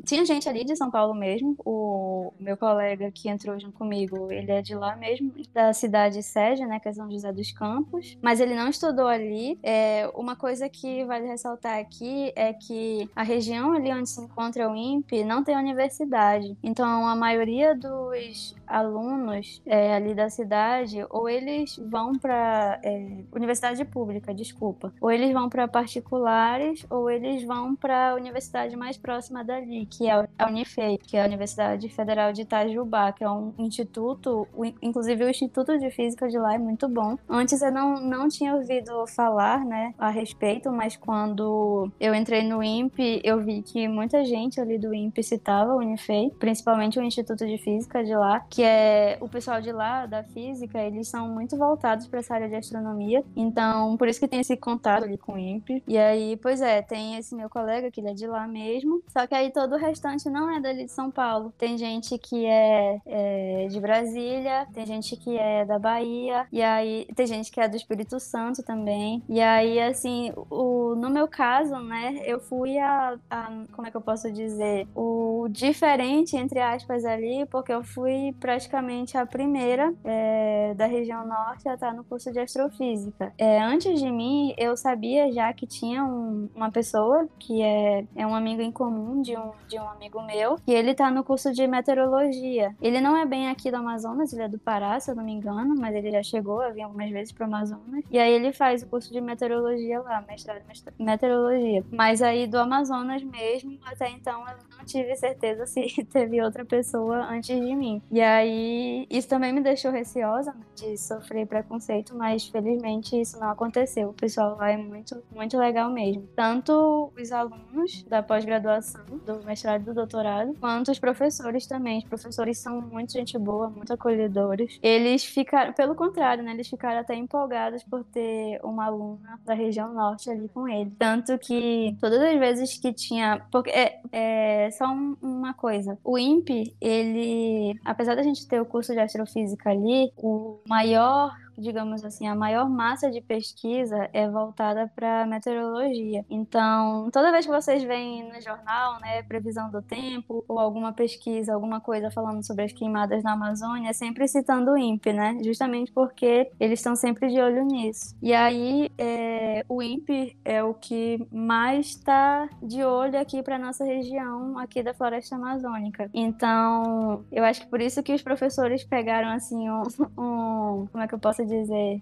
[0.05, 4.51] tinha gente ali de São Paulo mesmo, o meu colega que entrou junto comigo, ele
[4.51, 8.39] é de lá mesmo, da cidade sede, né, que é São José dos Campos, mas
[8.39, 9.57] ele não estudou ali.
[9.63, 14.69] É, uma coisa que vale ressaltar aqui é que a região ali onde se encontra
[14.69, 21.29] o INPE não tem universidade, então a maioria dos alunos é, ali da cidade, ou
[21.29, 27.75] eles vão para é, universidade pública, desculpa, ou eles vão para particulares, ou eles vão
[27.75, 32.33] para a universidade mais próxima dali, que é a Unifei, que é a Universidade Federal
[32.33, 34.47] de Itajubá, que é um instituto,
[34.81, 37.17] inclusive o Instituto de Física de lá é muito bom.
[37.29, 42.63] Antes eu não, não tinha ouvido falar, né, a respeito, mas quando eu entrei no
[42.63, 47.45] INPE, eu vi que muita gente ali do INPE citava a Unifei, principalmente o Instituto
[47.45, 51.55] de Física de lá, que é o pessoal de lá, da física, eles são muito
[51.55, 53.23] voltados para essa área de astronomia.
[53.35, 55.83] Então, por isso que tem esse contato ali com o INPE.
[55.87, 59.03] E aí, pois é, tem esse meu colega que ele é de lá mesmo.
[59.09, 61.53] Só que aí todo o restante não é dali de São Paulo.
[61.55, 67.07] Tem gente que é, é de Brasília, tem gente que é da Bahia, e aí
[67.15, 69.21] tem gente que é do Espírito Santo também.
[69.29, 73.97] E aí, assim, o, no meu caso, né, eu fui a, a como é que
[73.97, 74.87] eu posso dizer?
[74.95, 81.67] O diferente, entre aspas, ali, porque eu fui praticamente a primeira é, da região norte
[81.67, 83.33] a estar no curso de astrofísica.
[83.37, 88.25] É, antes de mim, eu sabia já que tinha um, uma pessoa que é, é
[88.25, 91.51] um amigo em comum de um, de um amigo meu, e ele está no curso
[91.51, 92.73] de meteorologia.
[92.81, 95.33] Ele não é bem aqui do Amazonas, ele é do Pará, se eu não me
[95.33, 98.05] engano, mas ele já chegou a vir algumas vezes para o Amazonas.
[98.09, 100.61] E aí ele faz o curso de meteorologia lá, mestrado
[100.97, 101.83] em meteorologia.
[101.91, 107.25] Mas aí do Amazonas mesmo, até então eu não tive certeza se teve outra pessoa
[107.29, 108.01] antes de mim.
[108.09, 113.39] E aí aí, isso também me deixou receosa né, de sofrer preconceito, mas felizmente isso
[113.39, 114.09] não aconteceu.
[114.09, 116.27] O pessoal lá é muito, muito legal mesmo.
[116.35, 121.99] Tanto os alunos da pós-graduação, do mestrado e do doutorado, quanto os professores também.
[121.99, 124.79] Os professores são muito gente boa, muito acolhedores.
[124.81, 129.93] Eles ficaram, pelo contrário, né, eles ficaram até empolgados por ter uma aluna da região
[129.93, 130.91] norte ali com ele.
[130.97, 133.45] Tanto que todas as vezes que tinha.
[133.51, 134.85] Porque é, é só
[135.21, 135.97] uma coisa.
[136.03, 142.03] O INPE, ele, apesar da gente ter o curso de astrofísica ali, o maior digamos
[142.03, 146.25] assim, a maior massa de pesquisa é voltada para meteorologia.
[146.29, 151.53] Então, toda vez que vocês veem no jornal, né, previsão do tempo ou alguma pesquisa,
[151.53, 155.37] alguma coisa falando sobre as queimadas na Amazônia, é sempre citando o INPE, né?
[155.43, 158.15] Justamente porque eles estão sempre de olho nisso.
[158.21, 163.83] E aí, é, o INPE é o que mais está de olho aqui para nossa
[163.83, 166.09] região, aqui da floresta amazônica.
[166.13, 169.81] Então, eu acho que por isso que os professores pegaram assim um,
[170.17, 172.01] um como é que eu posso dizer?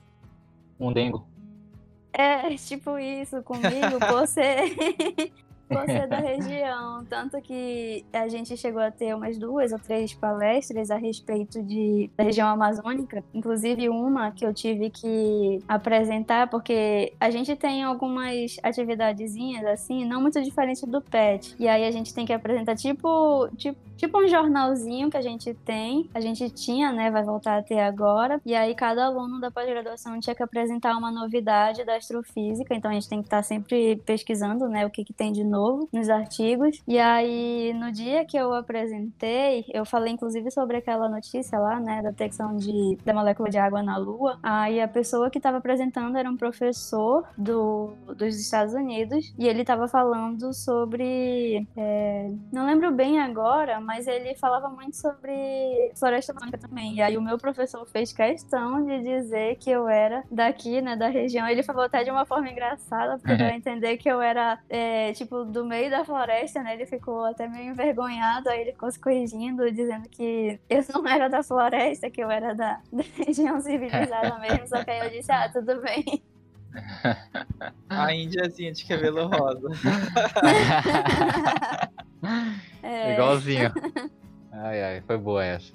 [0.80, 1.26] Um dengo.
[2.12, 4.74] É, tipo isso comigo, ser
[5.70, 7.04] você da região.
[7.06, 12.10] Tanto que a gente chegou a ter umas duas ou três palestras a respeito de,
[12.16, 13.24] da região amazônica.
[13.34, 20.22] Inclusive uma que eu tive que apresentar, porque a gente tem algumas atividadezinhas assim, não
[20.22, 21.56] muito diferente do PET.
[21.60, 25.54] E aí a gente tem que apresentar tipo, tipo, tipo um jornalzinho que a gente
[25.54, 26.10] tem.
[26.14, 27.10] A gente tinha, né?
[27.10, 28.40] Vai voltar a ter agora.
[28.46, 32.76] E aí cada aluno da pós-graduação tinha que apresentar uma novidade da astrofísica.
[32.76, 34.86] Então a gente tem que estar sempre pesquisando, né?
[34.86, 35.55] O que, que tem de novo
[35.92, 36.82] nos artigos.
[36.88, 42.02] E aí, no dia que eu apresentei, eu falei inclusive sobre aquela notícia lá, né,
[42.02, 44.40] da detecção de, da molécula de água na Lua.
[44.42, 49.62] Aí a pessoa que estava apresentando era um professor do, dos Estados Unidos e ele
[49.62, 51.68] estava falando sobre.
[51.76, 56.96] É, não lembro bem agora, mas ele falava muito sobre floresta amazônica também.
[56.96, 61.08] E aí o meu professor fez questão de dizer que eu era daqui, né, da
[61.08, 61.48] região.
[61.48, 65.45] Ele falou até de uma forma engraçada, porque eu entender que eu era, é, tipo,
[65.46, 66.74] do meio da floresta, né?
[66.74, 71.30] Ele ficou até meio envergonhado, aí ele ficou se corrigindo, dizendo que eu não era
[71.30, 74.68] da floresta, que eu era da, da região civilizada mesmo.
[74.68, 76.24] Só que aí eu disse, ah, tudo bem.
[77.90, 79.70] A índiazinha de cabelo rosa.
[82.82, 83.14] É.
[83.14, 83.72] Igualzinho.
[84.52, 85.72] Ai, ai, foi boa essa.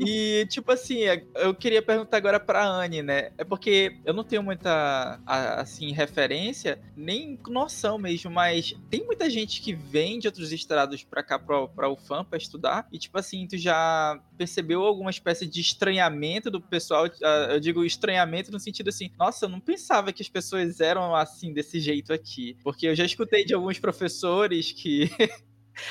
[0.00, 1.00] E, tipo assim,
[1.36, 3.32] eu queria perguntar agora pra Anne, né?
[3.38, 9.60] É porque eu não tenho muita, assim, referência, nem noção mesmo, mas tem muita gente
[9.60, 13.46] que vem de outros estados pra cá, pra, pra UFAM, pra estudar, e, tipo assim,
[13.46, 17.06] tu já percebeu alguma espécie de estranhamento do pessoal?
[17.22, 21.14] Ah, eu digo estranhamento no sentido assim, nossa, eu não pensava que as pessoas eram
[21.14, 22.56] assim, desse jeito aqui.
[22.62, 25.10] Porque eu já escutei de alguns professores que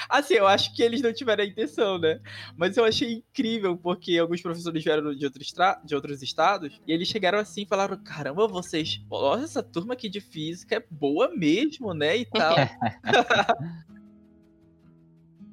[0.09, 2.19] Assim, eu acho que eles não tiveram a intenção, né?
[2.55, 7.07] Mas eu achei incrível, porque alguns professores vieram de, outros de outros estados, e eles
[7.07, 11.93] chegaram assim e falaram: caramba, vocês, olha, essa turma aqui de física é boa mesmo,
[11.93, 12.17] né?
[12.17, 12.55] E tal.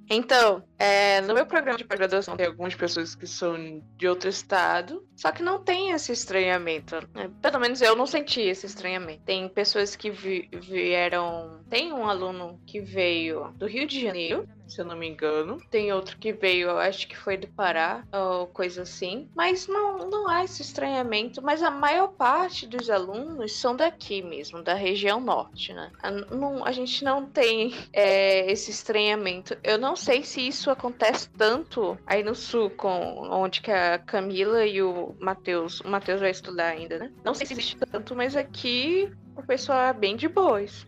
[0.09, 5.07] Então, é, no meu programa de pós-graduação tem algumas pessoas que são de outro estado,
[5.17, 6.97] só que não tem esse estranhamento.
[7.15, 7.31] Né?
[7.41, 9.23] Pelo menos eu não senti esse estranhamento.
[9.25, 11.61] Tem pessoas que vi vieram.
[11.69, 15.59] Tem um aluno que veio do Rio de Janeiro, se eu não me engano.
[15.71, 19.29] Tem outro que veio, eu acho que foi do Pará, ou coisa assim.
[19.35, 21.43] Mas não, não há esse estranhamento.
[21.43, 25.91] Mas a maior parte dos alunos são daqui mesmo, da região norte, né?
[26.03, 29.57] A, não, a gente não tem é, esse estranhamento.
[29.65, 34.65] Eu não sei se isso acontece tanto aí no sul, com onde que a Camila
[34.65, 35.81] e o Matheus.
[35.81, 37.13] O Matheus vai estudar ainda, né?
[37.25, 40.87] Não sei se existe tanto, mas aqui o pessoal é bem de boas.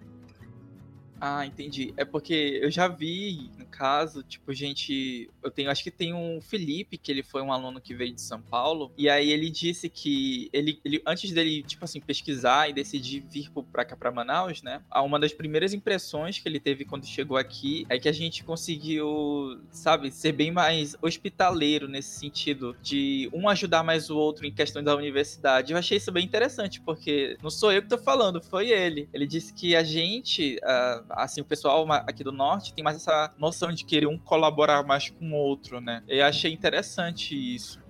[1.20, 1.92] Ah, entendi.
[1.96, 5.30] É porque eu já vi, caso, tipo, gente.
[5.40, 8.20] Eu tenho, acho que tem um Felipe, que ele foi um aluno que veio de
[8.20, 8.90] São Paulo.
[8.98, 13.48] E aí ele disse que ele, ele antes dele, tipo assim, pesquisar e decidir vir
[13.70, 14.82] pra cá pra Manaus, né?
[14.96, 19.60] Uma das primeiras impressões que ele teve quando chegou aqui é que a gente conseguiu,
[19.70, 24.84] sabe, ser bem mais hospitaleiro nesse sentido, de um ajudar mais o outro em questões
[24.84, 25.72] da universidade.
[25.72, 29.08] Eu achei isso bem interessante, porque não sou eu que tô falando, foi ele.
[29.12, 30.56] Ele disse que a gente.
[30.56, 34.82] Uh, assim, o pessoal aqui do norte tem mais essa noção de querer um colaborar
[34.82, 36.02] mais com o outro, né?
[36.08, 37.80] Eu achei interessante isso.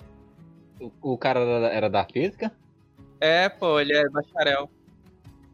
[0.81, 1.41] O, o cara
[1.73, 2.53] era da física?
[3.21, 4.71] É, pô, ele é bacharel.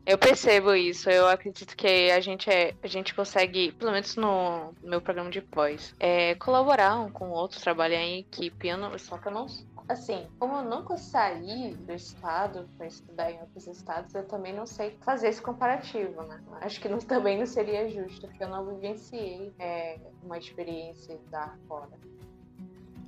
[0.06, 1.08] Eu percebo isso.
[1.08, 5.40] Eu acredito que a gente é, a gente consegue, pelo menos no meu programa de
[5.40, 8.68] pós, é, colaborar um com o outro, trabalhar em equipe.
[8.68, 9.46] Eu não, só que eu não
[9.88, 14.66] assim, como eu nunca saí do estado para estudar em outros estados, eu também não
[14.66, 16.42] sei fazer esse comparativo, né?
[16.60, 21.56] Acho que não, também não seria justo, porque eu não vivenciei é, uma experiência da
[21.68, 21.98] fora.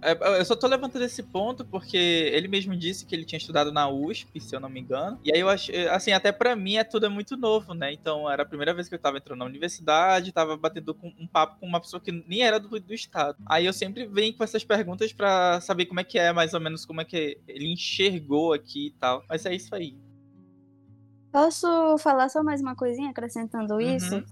[0.03, 3.73] É, eu só tô levantando esse ponto porque ele mesmo disse que ele tinha estudado
[3.73, 5.19] na USP, se eu não me engano.
[5.25, 7.93] E aí eu acho, assim, até para mim é tudo é muito novo, né?
[7.93, 11.27] Então era a primeira vez que eu tava entrando na universidade, tava batendo com, um
[11.27, 13.39] papo com uma pessoa que nem era do, do estado.
[13.47, 16.61] Aí eu sempre venho com essas perguntas para saber como é que é, mais ou
[16.61, 19.25] menos como é que ele enxergou aqui e tal.
[19.29, 19.97] Mas é isso aí.
[21.33, 23.81] Posso falar só mais uma coisinha acrescentando Uhum.
[23.81, 24.25] isso?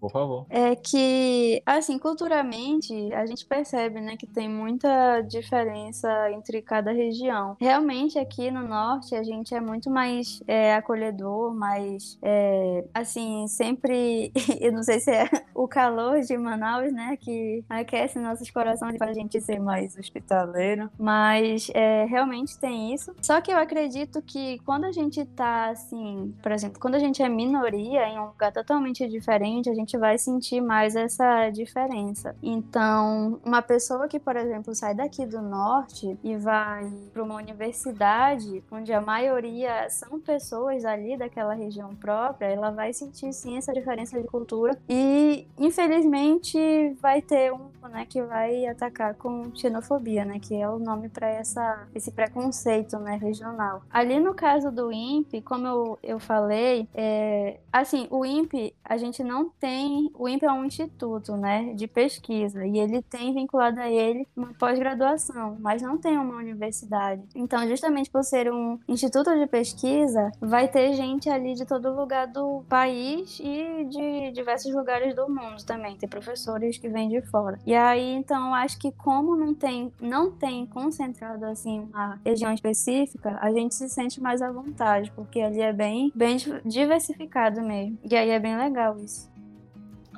[0.00, 0.46] Por favor.
[0.48, 7.56] é que, assim, culturalmente, a gente percebe, né, que tem muita diferença entre cada região.
[7.60, 14.32] Realmente, aqui no norte, a gente é muito mais é, acolhedor, mais, é, assim, sempre,
[14.60, 19.10] eu não sei se é o calor de Manaus, né, que aquece nossos corações faz
[19.10, 23.14] a gente ser mais hospitaleiro, mas é, realmente tem isso.
[23.20, 27.22] Só que eu acredito que quando a gente tá, assim, por exemplo, quando a gente
[27.22, 32.34] é minoria em um lugar totalmente diferente, a gente vai sentir mais essa diferença.
[32.42, 38.62] Então, uma pessoa que, por exemplo, sai daqui do norte e vai para uma universidade
[38.70, 44.20] onde a maioria são pessoas ali daquela região própria, ela vai sentir sim essa diferença
[44.20, 46.58] de cultura e, infelizmente,
[47.00, 51.28] vai ter um né, que vai atacar com xenofobia, né, que é o nome para
[51.28, 53.82] essa esse preconceito, né, regional.
[53.90, 59.22] Ali no caso do INPE, como eu, eu falei, é, assim, o INPE a gente
[59.22, 59.77] não tem,
[60.14, 64.52] o INPE é um instituto, né, de pesquisa e ele tem vinculado a ele uma
[64.54, 67.22] pós-graduação, mas não tem uma universidade.
[67.34, 72.26] Então, justamente por ser um instituto de pesquisa, vai ter gente ali de todo lugar
[72.26, 75.96] do país e de diversos lugares do mundo também.
[75.96, 77.58] Tem professores que vêm de fora.
[77.66, 83.38] E aí, então, acho que como não tem, não tem concentrado assim uma região específica,
[83.40, 87.98] a gente se sente mais à vontade, porque ali é bem, bem diversificado mesmo.
[88.08, 89.28] E aí é bem legal isso.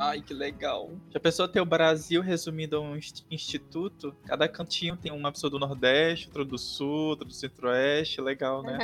[0.02, 0.90] Ai, que legal.
[1.10, 4.16] Já pensou ter o Brasil resumido a um inst- instituto?
[4.24, 8.18] Cada cantinho tem uma pessoa do Nordeste, outro do Sul, outro do Centro-Oeste.
[8.22, 8.78] Legal, né?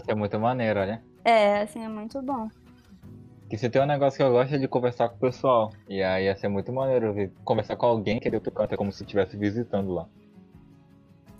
[0.00, 1.02] Isso é muito maneiro, olha.
[1.24, 2.48] É, assim, é muito bom.
[3.50, 5.72] Que se tem um negócio que eu gosto é de conversar com o pessoal.
[5.88, 8.74] E aí ia ser muito maneiro ver- conversar com alguém que é de outro canto,
[8.74, 10.06] é como se estivesse visitando lá.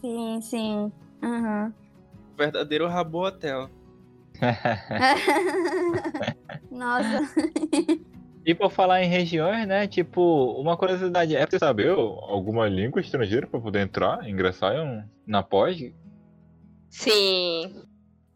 [0.00, 0.92] Sim, sim.
[1.22, 1.72] Uhum.
[2.36, 3.70] Verdadeiro Rabo Hotel.
[6.68, 7.20] Nossa.
[8.46, 9.86] E por falar em regiões, né?
[9.86, 15.42] Tipo, uma curiosidade é você saber alguma língua estrangeira pra poder entrar, ingressar em na
[15.42, 15.78] pós?
[16.90, 17.82] Sim.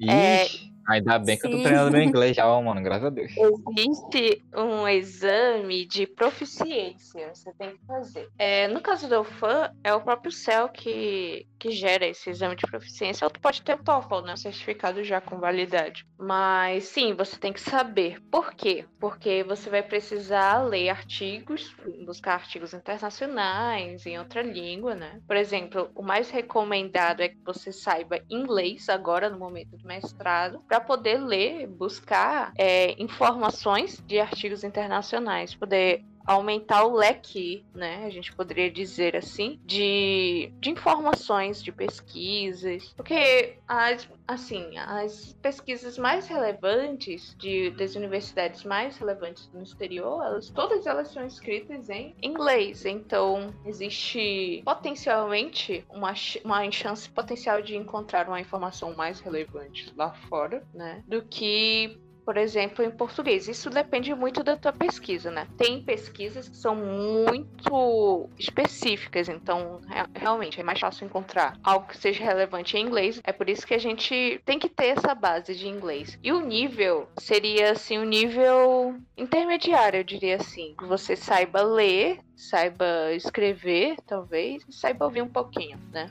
[0.01, 3.33] Ixi, ainda bem que eu tô treinando meu inglês já, mano, graças a Deus.
[3.77, 8.29] Existe um exame de proficiência, você tem que fazer.
[8.39, 12.67] É, no caso do UFAM, é o próprio CEL que, que gera esse exame de
[12.67, 13.25] proficiência.
[13.25, 14.37] Ou tu pode ter o TOEFL, né?
[14.37, 16.07] Certificado já com validade.
[16.19, 18.21] Mas sim, você tem que saber.
[18.31, 18.85] Por quê?
[19.01, 25.21] Porque você vai precisar ler artigos, buscar artigos internacionais em outra língua, né?
[25.27, 30.61] Por exemplo, o mais recomendado é que você saiba inglês agora no momento do mestrado,
[30.69, 38.05] para poder ler, buscar é, informações de artigos internacionais, poder aumentar o leque, né?
[38.05, 45.97] A gente poderia dizer assim, de, de informações, de pesquisas, porque as, assim, as pesquisas
[45.97, 52.15] mais relevantes de, das universidades mais relevantes no exterior, elas, todas elas são escritas em
[52.21, 56.13] inglês, então existe potencialmente uma,
[56.45, 61.03] uma chance potencial de encontrar uma informação mais relevante lá fora, né?
[61.09, 61.99] Do que
[62.29, 63.49] por exemplo, em português.
[63.49, 65.49] Isso depende muito da tua pesquisa, né?
[65.57, 71.97] Tem pesquisas que são muito específicas, então rea- realmente é mais fácil encontrar algo que
[71.97, 73.19] seja relevante em inglês.
[73.25, 76.19] É por isso que a gente tem que ter essa base de inglês.
[76.23, 80.75] E o nível seria assim, um nível intermediário, eu diria assim.
[80.79, 86.11] Que você saiba ler, saiba escrever, talvez, e saiba ouvir um pouquinho, né?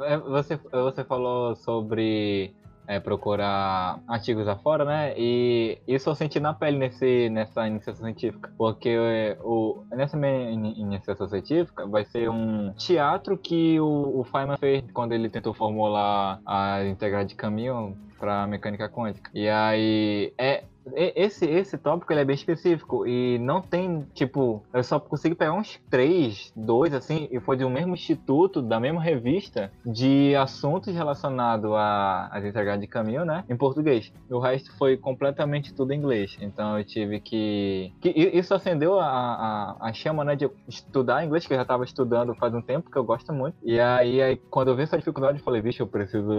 [0.00, 2.52] É, Você, você falou sobre
[2.88, 5.12] é, procurar artigos afora, né?
[5.16, 8.50] E isso eu senti na pele nesse, nessa iniciação científica.
[8.56, 8.96] Porque
[9.42, 14.90] o, nessa minha in- iniciação científica vai ser um teatro que o, o Feynman fez
[14.92, 19.30] quando ele tentou formular a integral de caminho para mecânica quântica.
[19.34, 20.64] E aí é
[20.94, 25.52] esse esse tópico ele é bem específico e não tem tipo eu só consegui pegar
[25.52, 31.70] uns três, dois assim e foi do mesmo instituto, da mesma revista de assuntos relacionados
[31.74, 34.12] a integrais de caminho, né, em português.
[34.30, 36.36] O resto foi completamente tudo em inglês.
[36.40, 41.46] Então eu tive que, que isso acendeu a, a, a chama, né, de estudar inglês
[41.46, 43.56] que eu já estava estudando faz um tempo que eu gosto muito.
[43.62, 46.30] E aí, aí quando eu vi essa dificuldade eu falei, vixe, eu preciso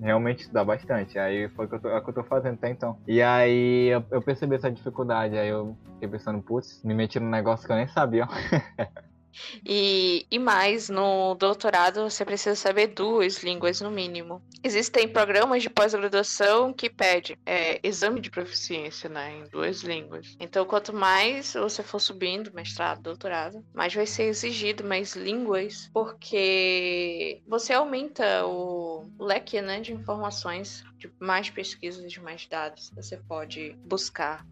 [0.00, 1.18] realmente estudar bastante.
[1.18, 2.96] Aí foi o que eu é o que eu tô fazendo até então.
[3.06, 7.30] E aí eu, eu percebi essa dificuldade, aí eu fiquei pensando, putz, me meti num
[7.30, 8.26] negócio que eu nem sabia.
[9.64, 14.42] E, e mais, no doutorado você precisa saber duas línguas no mínimo.
[14.62, 20.36] Existem programas de pós-graduação que pede é, exame de proficiência né, em duas línguas.
[20.40, 27.42] Então, quanto mais você for subindo, mestrado, doutorado, mais vai ser exigido mais línguas, porque
[27.46, 33.76] você aumenta o leque né, de informações, de mais pesquisas, de mais dados você pode
[33.84, 34.46] buscar.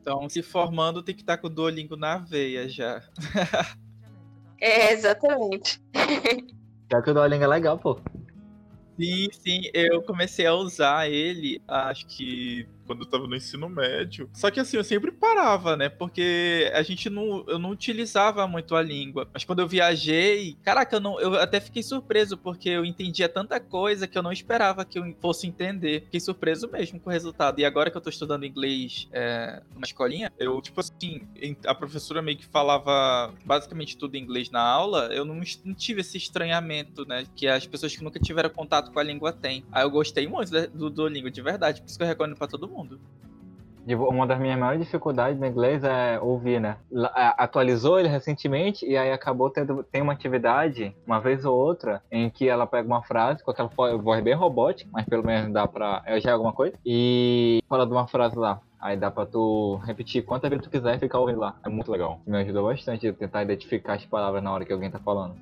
[0.00, 3.02] Então, se formando, tem que estar com o Duolingo na veia já.
[4.60, 5.80] É, exatamente.
[6.88, 7.98] Pior que o Duolingo é legal, pô.
[8.98, 14.28] Sim, sim, eu comecei a usar ele, acho que quando eu tava no ensino médio.
[14.32, 15.88] Só que assim, eu sempre parava, né?
[15.88, 17.44] Porque a gente não.
[17.48, 19.28] Eu não utilizava muito a língua.
[19.32, 23.58] Mas quando eu viajei, caraca, eu, não, eu até fiquei surpreso, porque eu entendia tanta
[23.58, 26.02] coisa que eu não esperava que eu fosse entender.
[26.04, 27.60] Fiquei surpreso mesmo com o resultado.
[27.60, 31.22] E agora que eu tô estudando inglês é, numa escolinha, eu, tipo assim,
[31.66, 36.00] a professora meio que falava basicamente tudo em inglês na aula, eu não, não tive
[36.00, 37.26] esse estranhamento, né?
[37.34, 39.64] Que as pessoas que nunca tiveram contato com a língua têm.
[39.72, 41.80] Aí eu gostei muito do Duolingo, de verdade.
[41.80, 43.00] Por isso que eu recomendo pra todo mundo mundo.
[43.86, 46.78] Uma das minhas maiores dificuldades no inglês é ouvir, né?
[47.36, 52.30] Atualizou ele recentemente e aí acabou tendo tem uma atividade, uma vez ou outra, em
[52.30, 53.68] que ela pega uma frase com aquela
[53.98, 56.02] voz bem robótica, mas pelo menos dá pra.
[56.06, 58.58] É já alguma coisa, e fala de uma frase lá.
[58.80, 61.56] Aí dá pra tu repetir quantas vezes tu quiser e ficar ouvindo lá.
[61.64, 62.20] É muito legal.
[62.26, 65.36] Me ajudou bastante tentar identificar as palavras na hora que alguém tá falando.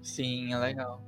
[0.00, 1.00] Sim, é legal.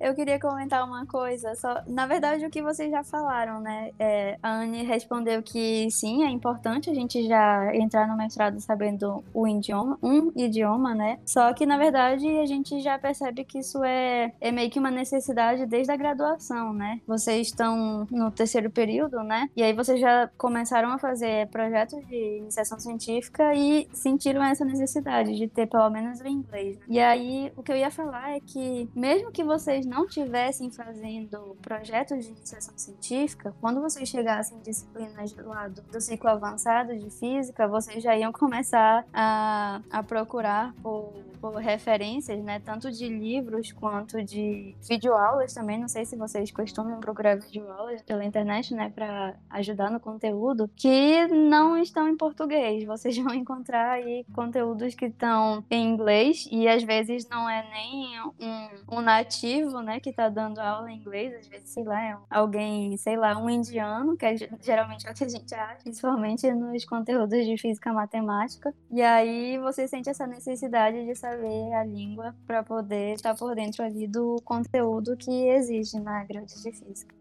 [0.00, 3.90] Eu queria comentar uma coisa, só, na verdade o que vocês já falaram, né?
[3.98, 9.24] É, a Anne respondeu que sim, é importante a gente já entrar no mestrado sabendo
[9.32, 11.18] o idioma, um idioma, né?
[11.24, 14.90] Só que na verdade a gente já percebe que isso é, é meio que uma
[14.90, 17.00] necessidade desde a graduação, né?
[17.06, 19.48] Vocês estão no terceiro período, né?
[19.56, 25.36] E aí vocês já começaram a fazer projetos de iniciação científica e sentiram essa necessidade
[25.36, 26.78] de ter pelo menos o inglês.
[26.88, 30.70] E aí o que eu ia falar é que mesmo que vocês vocês não tivessem
[30.70, 36.96] fazendo projetos de iniciação científica, quando vocês chegassem em disciplinas do lado do ciclo avançado
[36.96, 41.12] de física, vocês já iam começar a, a procurar por,
[41.44, 45.78] por referências, né, tanto de livros quanto de videoaulas também.
[45.78, 51.26] Não sei se vocês costumam procurar videoaulas pela internet, né, para ajudar no conteúdo, que
[51.26, 52.84] não estão em português.
[52.84, 58.22] Vocês vão encontrar aí conteúdos que estão em inglês e às vezes não é nem
[58.40, 62.16] um, um nativo né, que tá dando aula em inglês, às vezes, sei lá, é
[62.30, 66.50] alguém, sei lá, um indiano, que é geralmente é o que a gente acha, principalmente
[66.54, 68.72] nos conteúdos de física matemática.
[68.90, 73.82] E aí você sente essa necessidade de saber a língua para poder estar por dentro
[73.82, 77.14] ali do conteúdo que existe na grade de física.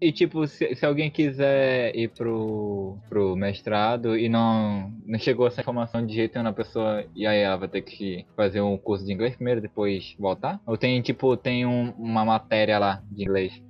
[0.00, 5.62] E tipo, se, se, alguém quiser ir pro, pro mestrado e não, não chegou essa
[5.62, 9.04] informação de jeito nenhum na pessoa, e aí ela vai ter que fazer um curso
[9.04, 10.60] de inglês primeiro, depois voltar?
[10.66, 13.62] Ou tem, tipo, tem um, uma matéria lá de inglês?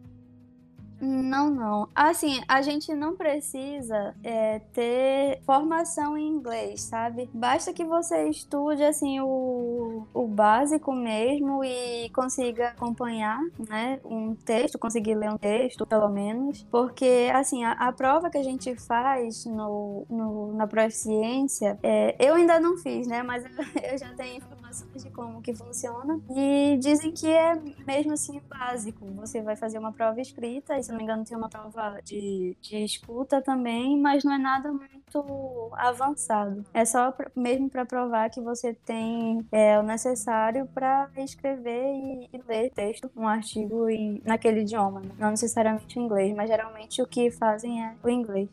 [1.01, 1.89] Não, não.
[1.95, 7.29] Assim, a gente não precisa é, ter formação em inglês, sabe?
[7.33, 14.01] Basta que você estude, assim, o, o básico mesmo e consiga acompanhar, né?
[14.05, 16.67] Um texto, conseguir ler um texto, pelo menos.
[16.71, 22.35] Porque, assim, a, a prova que a gente faz no, no, na proficiência, é, eu
[22.35, 23.23] ainda não fiz, né?
[23.23, 23.51] Mas eu
[23.99, 26.21] já tenho informações de como que funciona.
[26.31, 27.55] E dizem que é
[27.87, 29.07] mesmo assim básico.
[29.17, 32.85] Você vai fazer uma prova escrita, se não me engano, tem uma prova de, de
[32.85, 36.65] escuta também, mas não é nada muito avançado.
[36.73, 42.29] É só pra, mesmo para provar que você tem é, o necessário para escrever e,
[42.33, 45.01] e, ler texto, um artigo em, naquele idioma.
[45.01, 45.11] Né?
[45.19, 48.49] Não necessariamente o inglês, mas geralmente o que fazem é o inglês.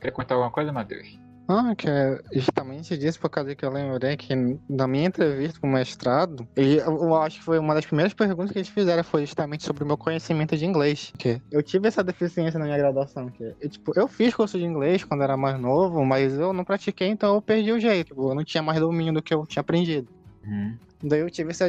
[0.00, 1.21] Quer contar alguma coisa, Matheus?
[1.52, 4.34] Ah, que é justamente disso, por causa que eu lembrei que
[4.68, 8.58] na minha entrevista com o mestrado, eu acho que foi uma das primeiras perguntas que
[8.58, 11.12] eles fizeram foi justamente sobre o meu conhecimento de inglês.
[11.18, 13.28] Que eu tive essa deficiência na minha graduação.
[13.28, 16.64] Que eu, tipo, eu fiz curso de inglês quando era mais novo, mas eu não
[16.64, 18.08] pratiquei, então eu perdi o jeito.
[18.08, 20.08] Tipo, eu não tinha mais domínio do que eu tinha aprendido.
[20.44, 20.76] Uhum.
[21.02, 21.68] Daí eu tive essa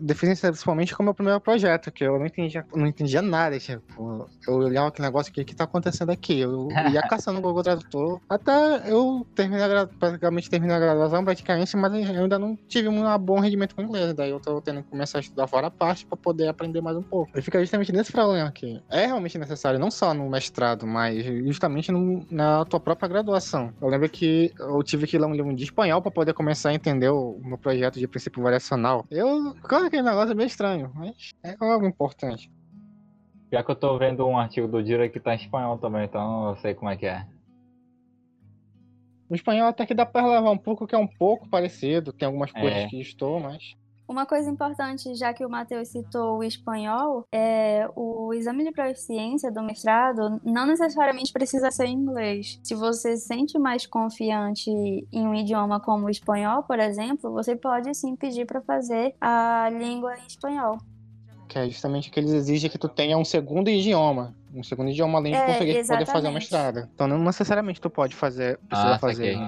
[0.00, 3.58] deficiência principalmente com o meu primeiro projeto, que eu não entendia, não entendia nada.
[3.58, 6.40] Tipo, eu olhava aquele negócio, o que que tá acontecendo aqui?
[6.40, 11.92] Eu ia caçando o Google Tradutor até eu terminar, praticamente terminar a graduação, praticamente, mas
[11.92, 14.12] eu ainda não tive um bom rendimento com inglês.
[14.14, 16.96] Daí eu tô tendo que começar a estudar fora a parte para poder aprender mais
[16.96, 17.30] um pouco.
[17.38, 18.82] E fica justamente nesse problema aqui.
[18.90, 23.72] É realmente necessário, não só no mestrado, mas justamente no, na tua própria graduação.
[23.80, 26.74] Eu lembro que eu tive que ler um livro de espanhol para poder começar a
[26.74, 29.06] entender o meu projeto de princípio variável operacional.
[29.10, 29.54] Eu.
[29.62, 32.50] Claro que aquele negócio é meio estranho, mas é algo importante.
[33.52, 36.48] Já que eu tô vendo um artigo do Dira que tá em espanhol também, então
[36.50, 37.26] eu sei como é que é.
[39.28, 42.26] O espanhol até que dá pra levar um pouco, que é um pouco parecido, tem
[42.26, 42.86] algumas coisas é.
[42.86, 43.76] que estou, mas.
[44.08, 49.50] Uma coisa importante, já que o Matheus citou o espanhol, é o exame de proficiência
[49.50, 52.60] do mestrado não necessariamente precisa ser em inglês.
[52.62, 57.56] Se você se sente mais confiante em um idioma como o espanhol, por exemplo, você
[57.56, 60.78] pode sim pedir para fazer a língua em espanhol.
[61.48, 64.34] Que é justamente que eles exigem que tu tenha um segundo idioma.
[64.54, 66.34] Um segundo idioma além de É, português pra poder fazer exatamente.
[66.34, 66.88] mestrado.
[66.94, 69.38] Então não necessariamente tu pode fazer, precisa Ah, fazer.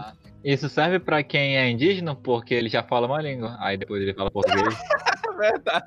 [0.45, 3.57] Isso serve pra quem é indígena, porque ele já fala uma língua.
[3.59, 4.75] Aí depois ele fala português.
[5.29, 5.87] É verdade.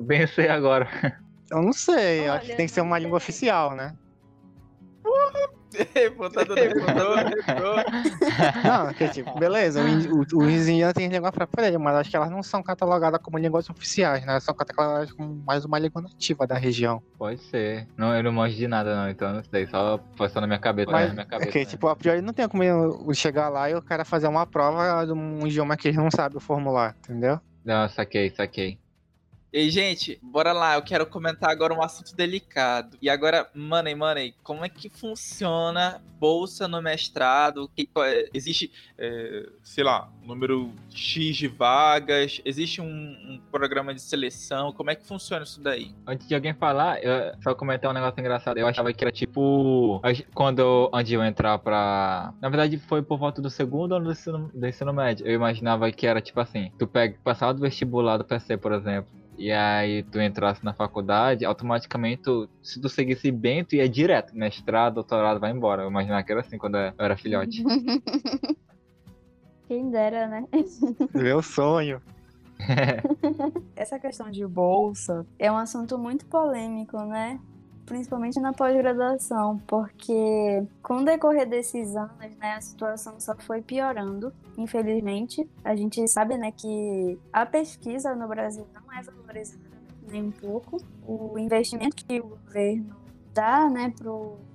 [0.00, 0.88] Bem sei agora.
[1.50, 3.92] Eu não sei, eu acho que Olha, tem que ser uma língua oficial, né?
[6.54, 7.84] Defensor.
[8.64, 12.62] Não, que tipo, beleza, os indígenas têm língua própria mas acho que elas não são
[12.62, 14.32] catalogadas como línguas oficiais, né?
[14.32, 17.02] Elas são catalogadas como mais uma língua nativa da região.
[17.18, 17.86] Pode ser.
[17.96, 19.66] Não, eu não manjo de nada não, então eu não sei.
[19.66, 20.90] Só foi só na minha cabeça.
[20.90, 21.64] Mas na minha cabeça Porque, né?
[21.64, 25.04] tipo, a priori não tem como eu chegar lá e o cara fazer uma prova
[25.04, 27.40] de um idioma que ele não sabe formular, entendeu?
[27.64, 28.78] Não, saquei, saquei.
[29.52, 30.74] E, gente, bora lá.
[30.74, 32.98] Eu quero comentar agora um assunto delicado.
[33.00, 37.70] E agora, money, money, como é que funciona bolsa no mestrado?
[37.74, 42.40] Que- é- existe, é, sei lá, número X de vagas?
[42.44, 44.72] Existe um, um programa de seleção?
[44.72, 45.94] Como é que funciona isso daí?
[46.06, 48.58] Antes de alguém falar, eu só comentar um negócio engraçado.
[48.58, 50.02] Eu achava que era tipo.
[50.34, 52.34] Quando antes de eu entrar pra.
[52.42, 55.26] Na verdade, foi por volta do segundo ano do ensino, do ensino médio.
[55.26, 59.08] Eu imaginava que era tipo assim: tu pega, passava do vestibular do PC, por exemplo.
[59.38, 64.36] E aí tu entrasse na faculdade, automaticamente, tu, se tu seguisse bem, tu ia direto.
[64.36, 65.82] Mestrado, doutorado, vai embora.
[65.82, 67.62] Eu imaginava que era assim quando eu era filhote.
[69.68, 70.44] Quem dera, né?
[71.14, 72.00] Meu sonho.
[73.76, 77.38] Essa questão de bolsa, É um assunto muito polêmico, né?
[77.86, 84.32] Principalmente na pós-graduação, porque com o decorrer desses anos, né, a situação só foi piorando,
[84.58, 85.48] infelizmente.
[85.64, 89.62] A gente sabe, né, que a pesquisa no Brasil não é valorizada
[90.08, 90.78] nem um pouco.
[91.06, 92.96] O investimento que o governo
[93.32, 93.92] dá, né,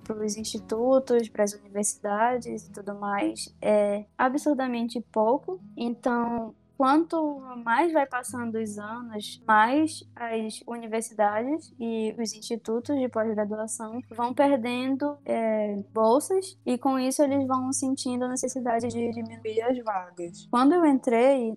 [0.04, 5.60] para os institutos, para as universidades e tudo mais é absurdamente pouco.
[5.78, 14.02] Então, quanto mais vai passando os anos, mais as universidades e os institutos de pós-graduação
[14.10, 19.62] vão perdendo é, bolsas e com isso eles vão sentindo a necessidade de diminuir.
[19.62, 20.48] as vagas.
[20.50, 21.56] Quando eu entrei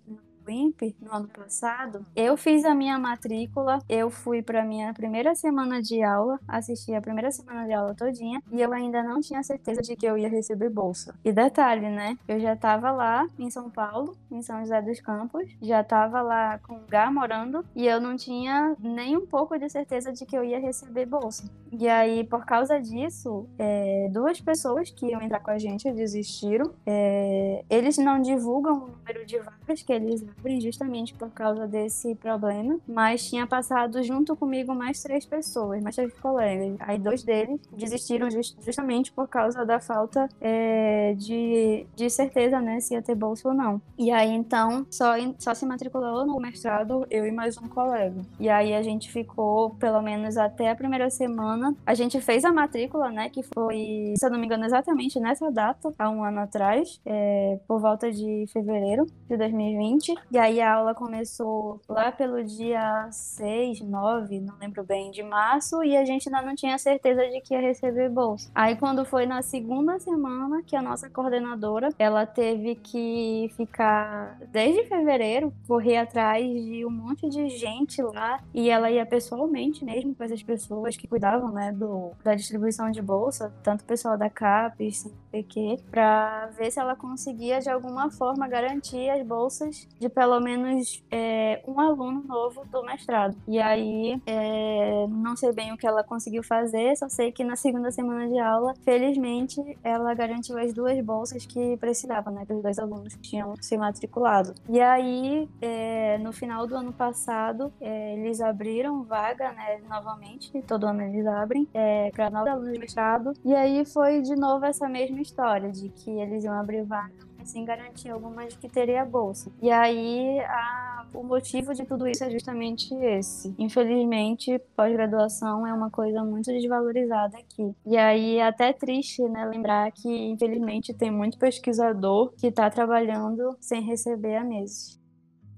[0.51, 5.81] INPE no ano passado, eu fiz a minha matrícula, eu fui para minha primeira semana
[5.83, 9.83] de aula, assisti a primeira semana de aula todinha e eu ainda não tinha certeza
[9.83, 11.15] de que eu ia receber bolsa.
[11.25, 12.19] E detalhe, né?
[12.27, 16.59] Eu já tava lá em São Paulo, em São José dos Campos, já tava lá
[16.59, 20.37] com o Gá morando e eu não tinha nem um pouco de certeza de que
[20.37, 21.51] eu ia receber bolsa.
[21.73, 26.73] E aí, por causa disso, é, duas pessoas que iam entrar com a gente desistiram.
[26.87, 32.14] É, eles não divulgam o número de vagas que eles abrem justamente por causa desse
[32.16, 36.76] problema, mas tinha passado junto comigo mais três pessoas, mais três colegas.
[36.80, 42.80] Aí dois deles desistiram jus- justamente por causa da falta é, de, de certeza, né,
[42.80, 43.80] se ia ter bolsa ou não.
[43.99, 48.20] E aí então só, só se matriculou no mestrado eu e mais um colega.
[48.39, 51.74] E aí a gente ficou pelo menos até a primeira semana.
[51.87, 55.51] A gente fez a matrícula, né, que foi, se eu não me engano, exatamente nessa
[55.51, 60.14] data, há um ano atrás, é, por volta de fevereiro de 2020.
[60.31, 65.83] E aí a aula começou lá pelo dia 6, 9, não lembro bem, de março,
[65.83, 68.51] e a gente ainda não tinha certeza de que ia receber bolsa.
[68.55, 74.85] Aí quando foi na segunda semana que a nossa coordenadora, ela teve que ficar desde
[74.85, 80.25] fevereiro, correr atrás de um monte de gente lá, e ela ia pessoalmente mesmo com
[80.25, 85.05] essas pessoas que cuidavam, né, do, da distribuição de bolsa, tanto o pessoal da CAPES,
[85.35, 91.03] CNPq, para ver se ela conseguia de alguma forma garantir as bolsas de pelo menos
[91.11, 93.37] é, um aluno novo do mestrado.
[93.49, 97.57] E aí, é, não sei bem o que ela conseguiu fazer, só sei que na
[97.57, 102.62] segunda semana de aula, felizmente, ela garantiu as duas bolsas que precisava, né, para os
[102.62, 104.55] dois alunos que tinham se matriculado.
[104.69, 110.87] E aí, é, no final do ano passado, é, eles abriram vaga, né, novamente, todo
[110.87, 113.33] ano eles abrem, é, para novos alunos de mestrado.
[113.45, 117.65] E aí foi de novo essa mesma história, de que eles iam abrir vaga sem
[117.65, 119.51] garantir alguma de que teria bolsa.
[119.61, 123.55] E aí a- o motivo de tudo isso é justamente esse.
[123.59, 127.75] Infelizmente, pós-graduação é uma coisa muito desvalorizada aqui.
[127.87, 133.57] E aí é até triste, né, lembrar que infelizmente tem muito pesquisador que está trabalhando
[133.61, 135.01] sem receber há meses.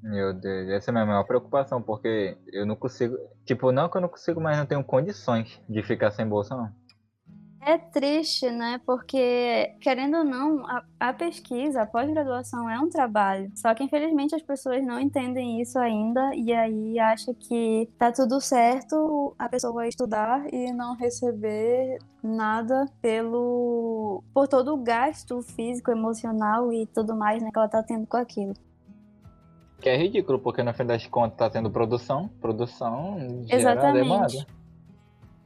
[0.03, 3.17] Meu Deus, essa é a minha maior preocupação, porque eu não consigo.
[3.45, 6.71] Tipo, não que eu não consigo, mas não tenho condições de ficar sem bolsa, não.
[7.67, 8.81] É triste, né?
[8.87, 13.51] Porque, querendo ou não, a, a pesquisa, a pós-graduação é um trabalho.
[13.57, 18.41] Só que, infelizmente, as pessoas não entendem isso ainda e aí acham que tá tudo
[18.41, 26.73] certo a pessoa estudar e não receber nada pelo por todo o gasto físico, emocional
[26.73, 28.55] e tudo mais né, que ela tá tendo com aquilo.
[29.81, 34.05] Que é ridículo, porque no fim das contas tá tendo produção, produção gera Exatamente.
[34.05, 34.56] demanda.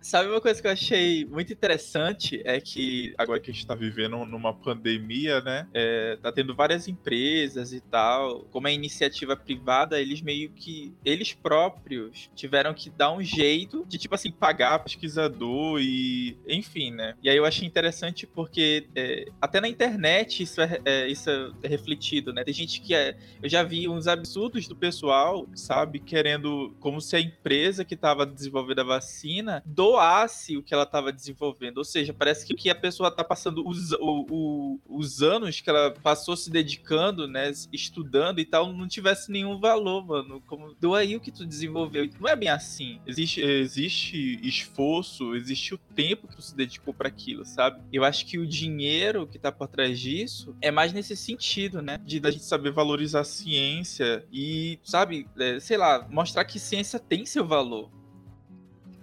[0.00, 3.74] Sabe uma coisa que eu achei muito interessante é que Agora que a gente tá
[3.74, 5.68] vivendo numa pandemia, né?
[5.74, 8.40] É, tá tendo várias empresas e tal.
[8.50, 13.98] como é iniciativa privada, eles meio que eles próprios tiveram que dar um jeito de
[13.98, 16.36] tipo assim pagar Pesquisador e.
[16.48, 17.14] enfim, né?
[17.22, 21.28] E aí eu achei interessante porque é, até na internet isso é, é- isso
[21.62, 22.42] é refletido, né?
[22.42, 23.16] Tem gente que é.
[23.42, 26.74] Eu já vi uns absurdos do pessoal, sabe, querendo.
[26.80, 31.78] Como se a empresa que estava desenvolvendo a vacina doasse o que ela estava desenvolvendo.
[31.78, 35.68] Ou seja, parece que que a pessoa tá passando os, o- o- os anos que
[35.70, 37.50] ela passou se dedicando, né?
[37.72, 40.42] Estudando e tal, não tivesse nenhum valor, mano.
[40.46, 42.08] Como doa aí o que tu desenvolveu.
[42.20, 43.00] Não é bem assim.
[43.06, 47.80] Existe, existe esforço, existe o tempo que tu se dedicou para aquilo, sabe?
[47.92, 51.98] Eu acho que o dinheiro que tá por trás disso é mais nesse sentido, né?
[52.04, 56.98] De da gente saber valorizar a ciência E, sabe, é, sei lá, mostrar que ciência
[56.98, 57.90] tem seu valor.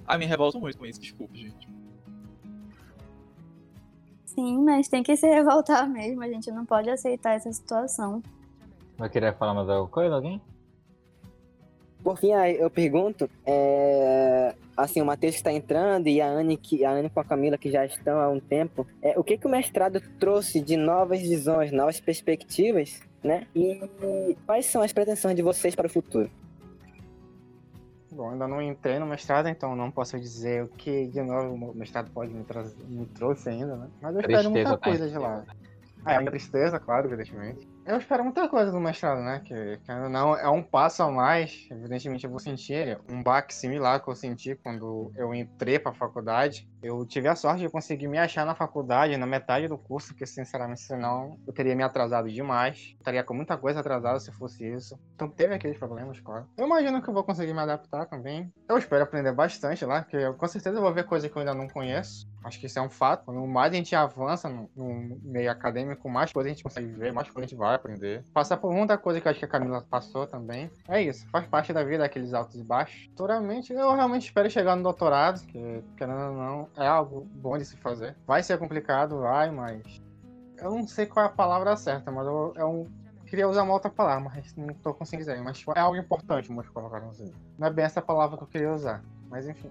[0.07, 1.67] Ah, me revolto muito com isso, desculpa, gente.
[4.25, 6.23] Sim, mas tem que se revoltar mesmo.
[6.23, 8.23] A gente não pode aceitar essa situação.
[8.97, 10.41] Vai querer falar mais alguma coisa, alguém?
[12.03, 16.55] Por fim, aí eu pergunto, é, assim, o Matheus que está entrando e a Anne,
[16.55, 19.37] que, a Anne com a Camila que já estão há um tempo, é, o que,
[19.37, 23.47] que o mestrado trouxe de novas visões, novas perspectivas, né?
[23.55, 26.29] E quais são as pretensões de vocês para o futuro?
[28.17, 31.75] Bom, ainda não entrei no mestrado, então não posso dizer o que de novo o
[31.75, 33.91] mestrado pode me, trazer, me trouxe ainda, né?
[34.01, 35.43] Mas eu espero Tristeza muita coisa de lá.
[36.05, 37.67] É, a tristeza, claro, evidentemente.
[37.85, 39.41] Eu espero muita coisa do mestrado, né?
[39.45, 41.67] Que, que não é um passo a mais.
[41.71, 45.95] Evidentemente eu vou sentir um baque similar que eu senti quando eu entrei para a
[45.95, 46.67] faculdade.
[46.83, 50.25] Eu tive a sorte de conseguir me achar na faculdade, na metade do curso, porque
[50.25, 52.93] sinceramente, senão eu teria me atrasado demais.
[52.97, 54.99] Estaria com muita coisa atrasada se fosse isso.
[55.15, 56.45] Então teve aqueles problemas, claro.
[56.57, 58.51] Eu imagino que eu vou conseguir me adaptar também.
[58.67, 61.53] Eu espero aprender bastante lá, porque eu com certeza vou ver coisa que eu ainda
[61.53, 62.27] não conheço.
[62.43, 63.25] Acho que isso é um fato.
[63.25, 67.11] Quanto mais a gente avança no, no meio acadêmico, mais coisa a gente consegue ver,
[67.11, 68.23] mais coisa a gente vai aprender.
[68.33, 70.71] Passar por muita coisa que eu acho que a Camila passou também.
[70.87, 73.05] É isso, faz parte da vida, aqueles altos e baixos.
[73.07, 77.65] Futuramente, eu realmente espero chegar no doutorado, que, querendo ou não, é algo bom de
[77.65, 78.15] se fazer.
[78.25, 80.01] Vai ser complicado, vai, mas.
[80.57, 82.87] Eu não sei qual é a palavra certa, mas eu.
[83.25, 85.43] Queria usar uma outra palavra, mas não tô conseguindo dizer.
[85.43, 87.33] Mas é algo importante, vamos colocar assim.
[87.59, 89.69] Não é bem essa palavra que eu queria usar, mas enfim.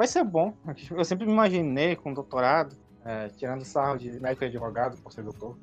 [0.00, 0.54] Vai ser bom.
[0.90, 2.74] Eu sempre me imaginei com doutorado,
[3.04, 5.58] é, tirando sarro de médico e advogado por ser doutor.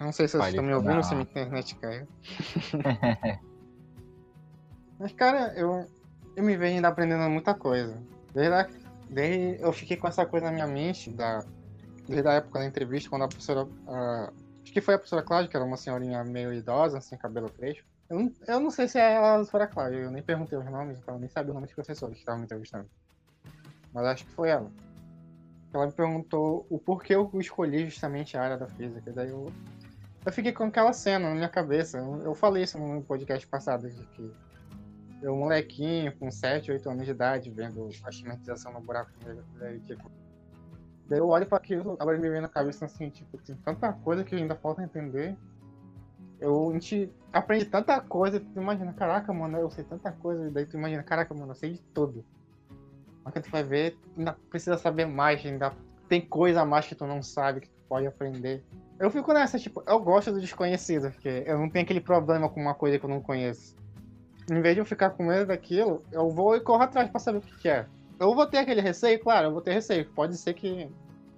[0.00, 1.02] Não sei se vocês estão me ouvindo, falar.
[1.02, 2.08] se a minha internet caiu.
[4.98, 5.86] Mas, cara, eu,
[6.34, 8.02] eu me vejo ainda aprendendo muita coisa.
[8.32, 8.66] Desde, a,
[9.10, 11.44] desde eu fiquei com essa coisa na minha mente, da,
[12.08, 13.68] desde a época da entrevista, quando a professora.
[13.86, 17.50] ah, acho que foi a professora Cláudia, que era uma senhorinha meio idosa, sem cabelo
[17.50, 17.93] crespo.
[18.08, 20.64] Eu não, eu não sei se é ela a professora Cláudia, eu nem perguntei os
[20.66, 22.88] nomes, então eu nem sabia o nome dos professores que estavam me entrevistando.
[23.92, 24.70] Mas acho que foi ela.
[25.72, 29.12] Ela me perguntou o porquê eu escolhi justamente a área da física.
[29.12, 29.52] Daí eu,
[30.24, 31.98] eu fiquei com aquela cena na minha cabeça.
[31.98, 34.32] Eu, falei isso no podcast passado, de que
[35.22, 39.80] eu, molequinho, com 7, 8 anos de idade, vendo a cimentização no buraco negro, daí,
[39.80, 40.10] tipo.
[41.08, 44.22] Daí eu olho para aquilo, agora me vem na cabeça assim, tipo, tem tanta coisa
[44.24, 45.36] que ainda falta entender.
[46.40, 50.66] Eu, a gente aprende tanta coisa, tu imagina, caraca, mano, eu sei tanta coisa, daí
[50.66, 52.24] tu imagina, caraca, mano, eu sei de tudo.
[53.24, 55.72] Mas que tu vai ver, ainda precisa saber mais, ainda
[56.08, 58.62] tem coisa a mais que tu não sabe, que tu pode aprender.
[58.98, 62.60] Eu fico nessa, tipo, eu gosto do desconhecido, porque eu não tenho aquele problema com
[62.60, 63.74] uma coisa que eu não conheço.
[64.50, 67.38] Em vez de eu ficar com medo daquilo, eu vou e corro atrás pra saber
[67.38, 67.86] o que, é.
[68.20, 70.08] Eu vou ter aquele receio, claro, eu vou ter receio.
[70.10, 70.88] Pode ser que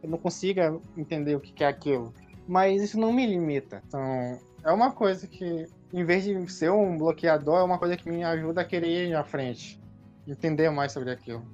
[0.03, 2.13] eu não consiga entender o que é aquilo.
[2.47, 3.83] Mas isso não me limita.
[3.87, 8.09] Então, é uma coisa que, em vez de ser um bloqueador, é uma coisa que
[8.11, 9.81] me ajuda a querer ir à frente.
[10.27, 11.47] Entender mais sobre aquilo.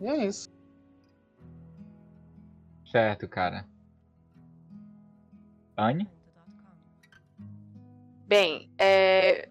[0.00, 0.50] E é isso.
[2.90, 3.64] Certo, cara.
[5.76, 6.10] Anne?
[8.26, 9.48] Bem, é,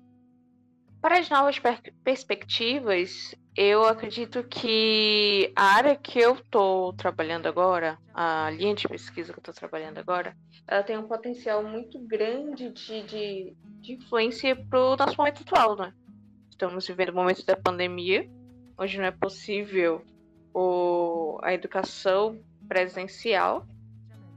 [1.01, 7.97] para as novas per- perspectivas, eu acredito que a área que eu estou trabalhando agora,
[8.13, 10.33] a linha de pesquisa que eu estou trabalhando agora,
[10.65, 15.75] ela tem um potencial muito grande de, de, de influência para o nosso momento atual,
[15.75, 15.93] né?
[16.49, 18.29] Estamos vivendo o momento da pandemia,
[18.77, 20.05] onde não é possível
[20.53, 23.67] o, a educação presencial.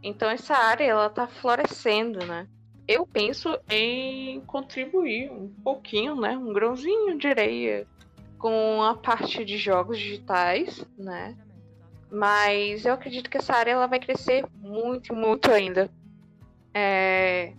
[0.03, 2.49] Então essa área ela está florescendo, né?
[2.89, 7.87] Eu penso em contribuir um pouquinho, né, um grãozinho de areia
[8.43, 11.39] com a parte de jogos digitais, né?
[12.11, 15.89] Mas eu acredito que essa área ela vai crescer muito, muito ainda.
[16.75, 17.53] É...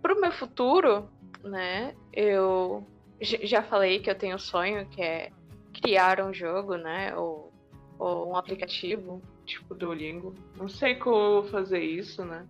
[0.00, 1.10] pro meu futuro,
[1.42, 2.86] né, eu
[3.20, 5.32] já falei que eu tenho um sonho que é
[5.72, 7.52] criar um jogo, né, ou,
[7.98, 10.32] ou um aplicativo, tipo Duolingo.
[10.56, 12.46] Não sei como fazer isso, né.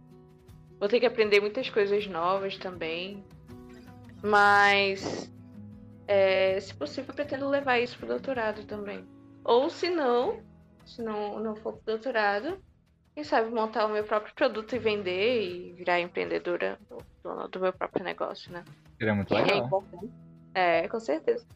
[0.78, 3.24] Vou ter que aprender muitas coisas novas também.
[4.22, 5.32] Mas,
[6.09, 9.07] é, se possível, pretendo levar isso pro doutorado também.
[9.45, 10.41] Ou se não,
[10.85, 12.59] se não, não for pro doutorado,
[13.15, 16.79] quem sabe montar o meu próprio produto e vender e virar empreendedora
[17.23, 18.65] dona do meu próprio negócio, né?
[18.97, 19.67] Seria muito é legal.
[19.67, 20.13] importante.
[20.55, 21.47] É, com certeza.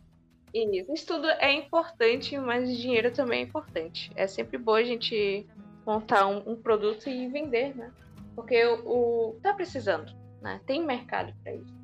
[0.54, 4.10] E isso estudo é importante, mas o dinheiro também é importante.
[4.14, 5.46] É sempre bom a gente
[5.86, 7.90] montar um, um produto e vender, né?
[8.36, 10.60] Porque o, o- tá precisando, né?
[10.66, 11.81] Tem mercado para isso.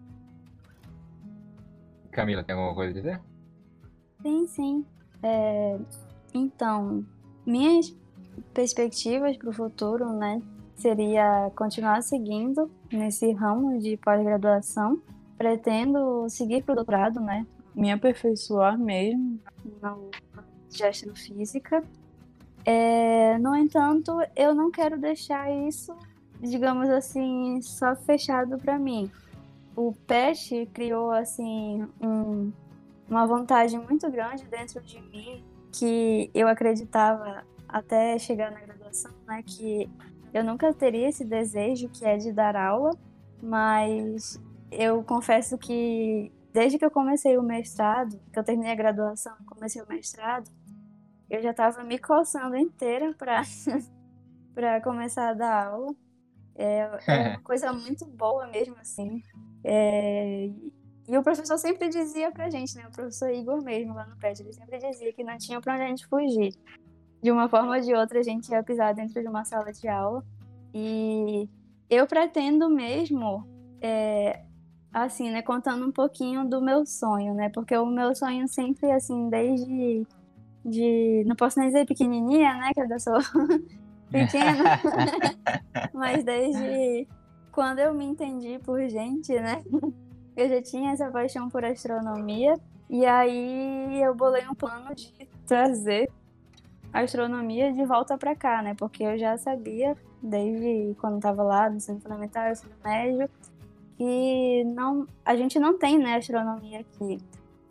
[2.18, 3.20] Camila, tem alguma coisa a dizer?
[4.22, 4.86] Sim, sim.
[5.22, 5.78] É,
[6.34, 7.04] então,
[7.46, 7.96] minhas
[8.52, 10.42] perspectivas para o futuro, né,
[10.74, 15.00] seria continuar seguindo nesse ramo de pós-graduação.
[15.36, 19.38] Pretendo seguir para o doutorado, né, Me aperfeiçoar mesmo.
[19.80, 20.10] no
[20.68, 21.84] de astrofísica.
[22.64, 25.96] É, no entanto, eu não quero deixar isso,
[26.40, 29.08] digamos assim, só fechado para mim.
[29.80, 32.52] O PET criou assim um-
[33.08, 39.40] uma vontade muito grande dentro de mim que eu acreditava até chegar na graduação, né,
[39.46, 39.88] que
[40.34, 42.90] eu nunca teria esse desejo que é de dar aula,
[43.40, 49.36] mas eu confesso que desde que eu comecei o mestrado, que eu terminei a graduação,
[49.46, 50.50] comecei o mestrado,
[51.30, 53.42] eu já estava me coçando inteira para
[54.56, 55.94] para começar a dar aula.
[56.56, 59.22] É, é uma coisa muito boa mesmo assim.
[59.64, 60.50] É,
[61.08, 64.44] e o professor sempre dizia pra gente, né, o professor Igor mesmo lá no prédio,
[64.44, 66.54] ele sempre dizia que não tinha pra onde a gente fugir.
[67.22, 69.88] De uma forma ou de outra a gente ia pisar dentro de uma sala de
[69.88, 70.22] aula.
[70.74, 71.48] E
[71.88, 73.48] eu pretendo mesmo
[73.80, 74.44] é,
[74.92, 77.48] assim, né, contando um pouquinho do meu sonho, né?
[77.48, 80.06] Porque o meu sonho sempre, assim, desde
[80.64, 83.18] de, não posso nem dizer pequenininha, né, que eu ainda sou
[84.10, 84.78] pequena,
[85.94, 87.08] mas desde
[87.58, 89.64] quando eu me entendi por gente, né?
[90.36, 92.54] Eu já tinha essa paixão por astronomia
[92.88, 95.12] e aí eu bolei um plano de
[95.44, 96.08] trazer
[96.92, 98.76] a astronomia de volta para cá, né?
[98.78, 103.28] Porque eu já sabia desde quando estava lá no ensino fundamental, ensino médio,
[103.96, 107.18] que não, a gente não tem né, astronomia aqui.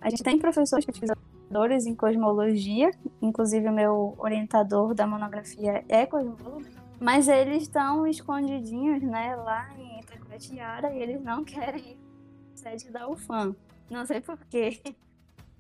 [0.02, 6.77] A gente tem professores pesquisadores em cosmologia, inclusive o meu orientador da monografia é cosmólogo,
[7.00, 12.08] mas eles estão escondidinhos né, lá em Itacoatiara e eles não querem ir
[12.56, 13.56] sede da UFAM.
[13.90, 14.82] Não sei porquê.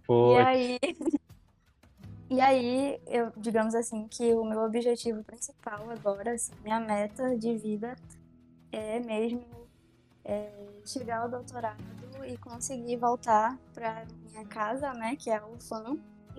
[0.10, 0.80] E aí,
[2.30, 7.56] e aí, eu, digamos assim, que o meu objetivo principal agora, assim, minha meta de
[7.58, 7.96] vida
[8.72, 9.46] é mesmo
[10.26, 10.52] é,
[10.86, 11.84] chegar ao doutorado
[12.28, 15.98] e conseguir voltar para minha casa, né, que é a UFAM,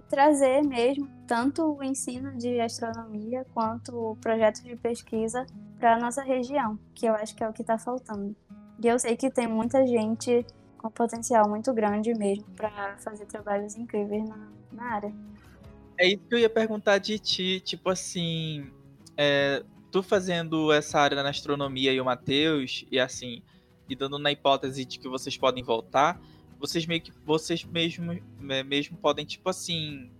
[0.08, 5.46] trazer mesmo tanto o ensino de astronomia quanto projetos de pesquisa
[5.78, 8.34] para a nossa região, que eu acho que é o que está faltando.
[8.82, 10.44] E eu sei que tem muita gente
[10.78, 15.12] com potencial muito grande mesmo para fazer trabalhos incríveis na, na área.
[15.98, 18.70] É isso que eu ia perguntar de ti, tipo assim,
[19.16, 23.42] é, tu fazendo essa área na astronomia e o Matheus, e assim,
[23.88, 26.20] e dando na hipótese de que vocês podem voltar,
[26.58, 28.12] vocês meio que vocês mesmo,
[28.50, 30.10] é, mesmo podem, tipo assim,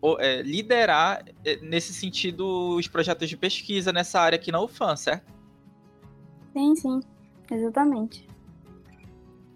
[0.00, 4.96] o- é, liderar é, nesse sentido os projetos de pesquisa nessa área aqui na UFAM,
[4.96, 5.32] certo?
[6.52, 7.00] Sim, sim,
[7.50, 8.26] exatamente.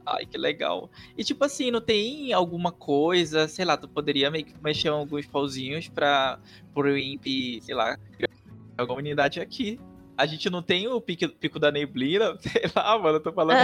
[0.05, 0.91] Ai, que legal.
[1.17, 5.27] E tipo assim, não tem alguma coisa, sei lá, tu poderia meio que mexer alguns
[5.27, 6.41] pauzinhos pra
[6.75, 8.29] pro INPE, sei lá, criar
[8.77, 9.79] alguma unidade aqui.
[10.23, 13.57] A gente não tem o pico, pico da neblina, sei lá, mano, eu tô falando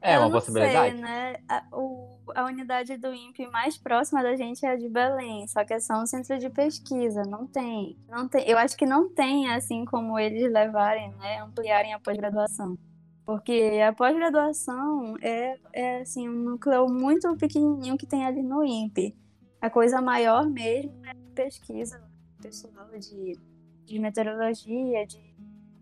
[0.00, 0.92] é Eu uma possibilidade.
[0.94, 1.36] Sei, né?
[1.46, 5.62] A, o- a unidade do INPE mais próxima da gente é a de Belém, só
[5.64, 8.48] que é só um centro de pesquisa, não tem, não tem.
[8.48, 12.78] Eu acho que não tem assim como eles levarem, né, ampliarem a pós-graduação.
[13.26, 19.14] Porque a pós-graduação é, é assim um núcleo muito pequenininho que tem ali no INPE.
[19.60, 22.00] A coisa maior mesmo é a pesquisa
[22.40, 23.38] pessoal de,
[23.84, 25.20] de meteorologia, de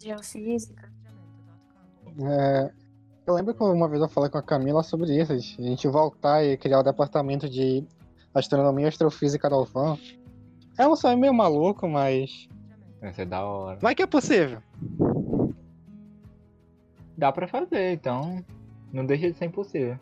[0.03, 0.93] geofísica.
[2.21, 2.73] É,
[3.27, 6.45] eu lembro que uma vez eu falei com a Camila sobre isso, a gente voltar
[6.45, 7.85] e criar o departamento de
[8.35, 9.99] astronomia e astrofísica da UFAM.
[10.79, 12.49] É um sonho meio maluco, mas
[13.01, 13.79] Vai ser da hora.
[13.81, 14.61] vai que é possível.
[17.17, 18.45] Dá pra fazer, então
[18.93, 19.99] não deixa de ser impossível.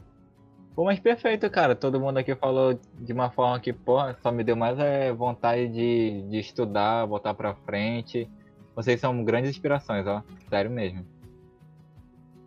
[0.76, 1.74] Pô, mas perfeito, cara.
[1.74, 5.68] Todo mundo aqui falou de uma forma que, porra, só me deu mais é, vontade
[5.68, 8.28] de, de estudar, botar pra frente.
[8.74, 10.22] Vocês são grandes inspirações, ó.
[10.50, 11.02] Sério mesmo.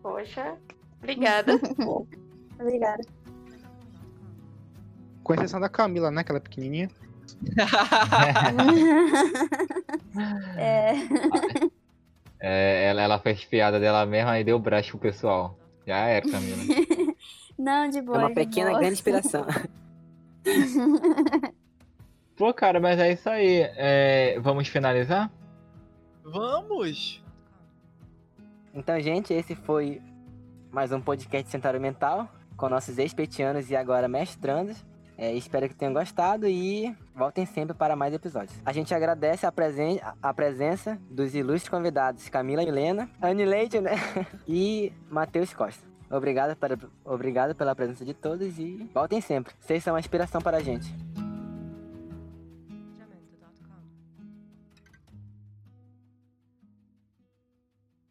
[0.03, 0.55] Poxa,
[0.99, 1.53] obrigada.
[2.59, 3.01] Obrigada.
[5.23, 6.23] Com exceção da Camila, né?
[6.23, 6.89] Que ela é pequenininha.
[10.57, 10.93] é,
[12.41, 15.57] É, ela, ela fez piada dela mesma e deu brecha pro pessoal.
[15.87, 16.57] Já era, Camila.
[17.59, 18.17] não, de É boa.
[18.19, 18.79] uma de pequena boa.
[18.79, 19.45] grande inspiração.
[22.35, 23.61] Pô, cara, mas é isso aí.
[23.75, 25.29] É, vamos finalizar?
[26.23, 27.23] Vamos!
[28.73, 30.01] Então, gente, esse foi
[30.71, 34.85] mais um podcast Centauro Mental com nossos ex-petianos e agora mestrandos.
[35.17, 38.57] É, espero que tenham gostado e voltem sempre para mais episódios.
[38.65, 43.95] A gente agradece a, presen a presença dos ilustres convidados Camila Milena, Anne Leite, né?
[44.47, 45.88] E Matheus Costa.
[46.09, 49.53] Obrigado, para, obrigado pela presença de todos e voltem sempre.
[49.59, 50.91] Vocês são uma inspiração para a gente.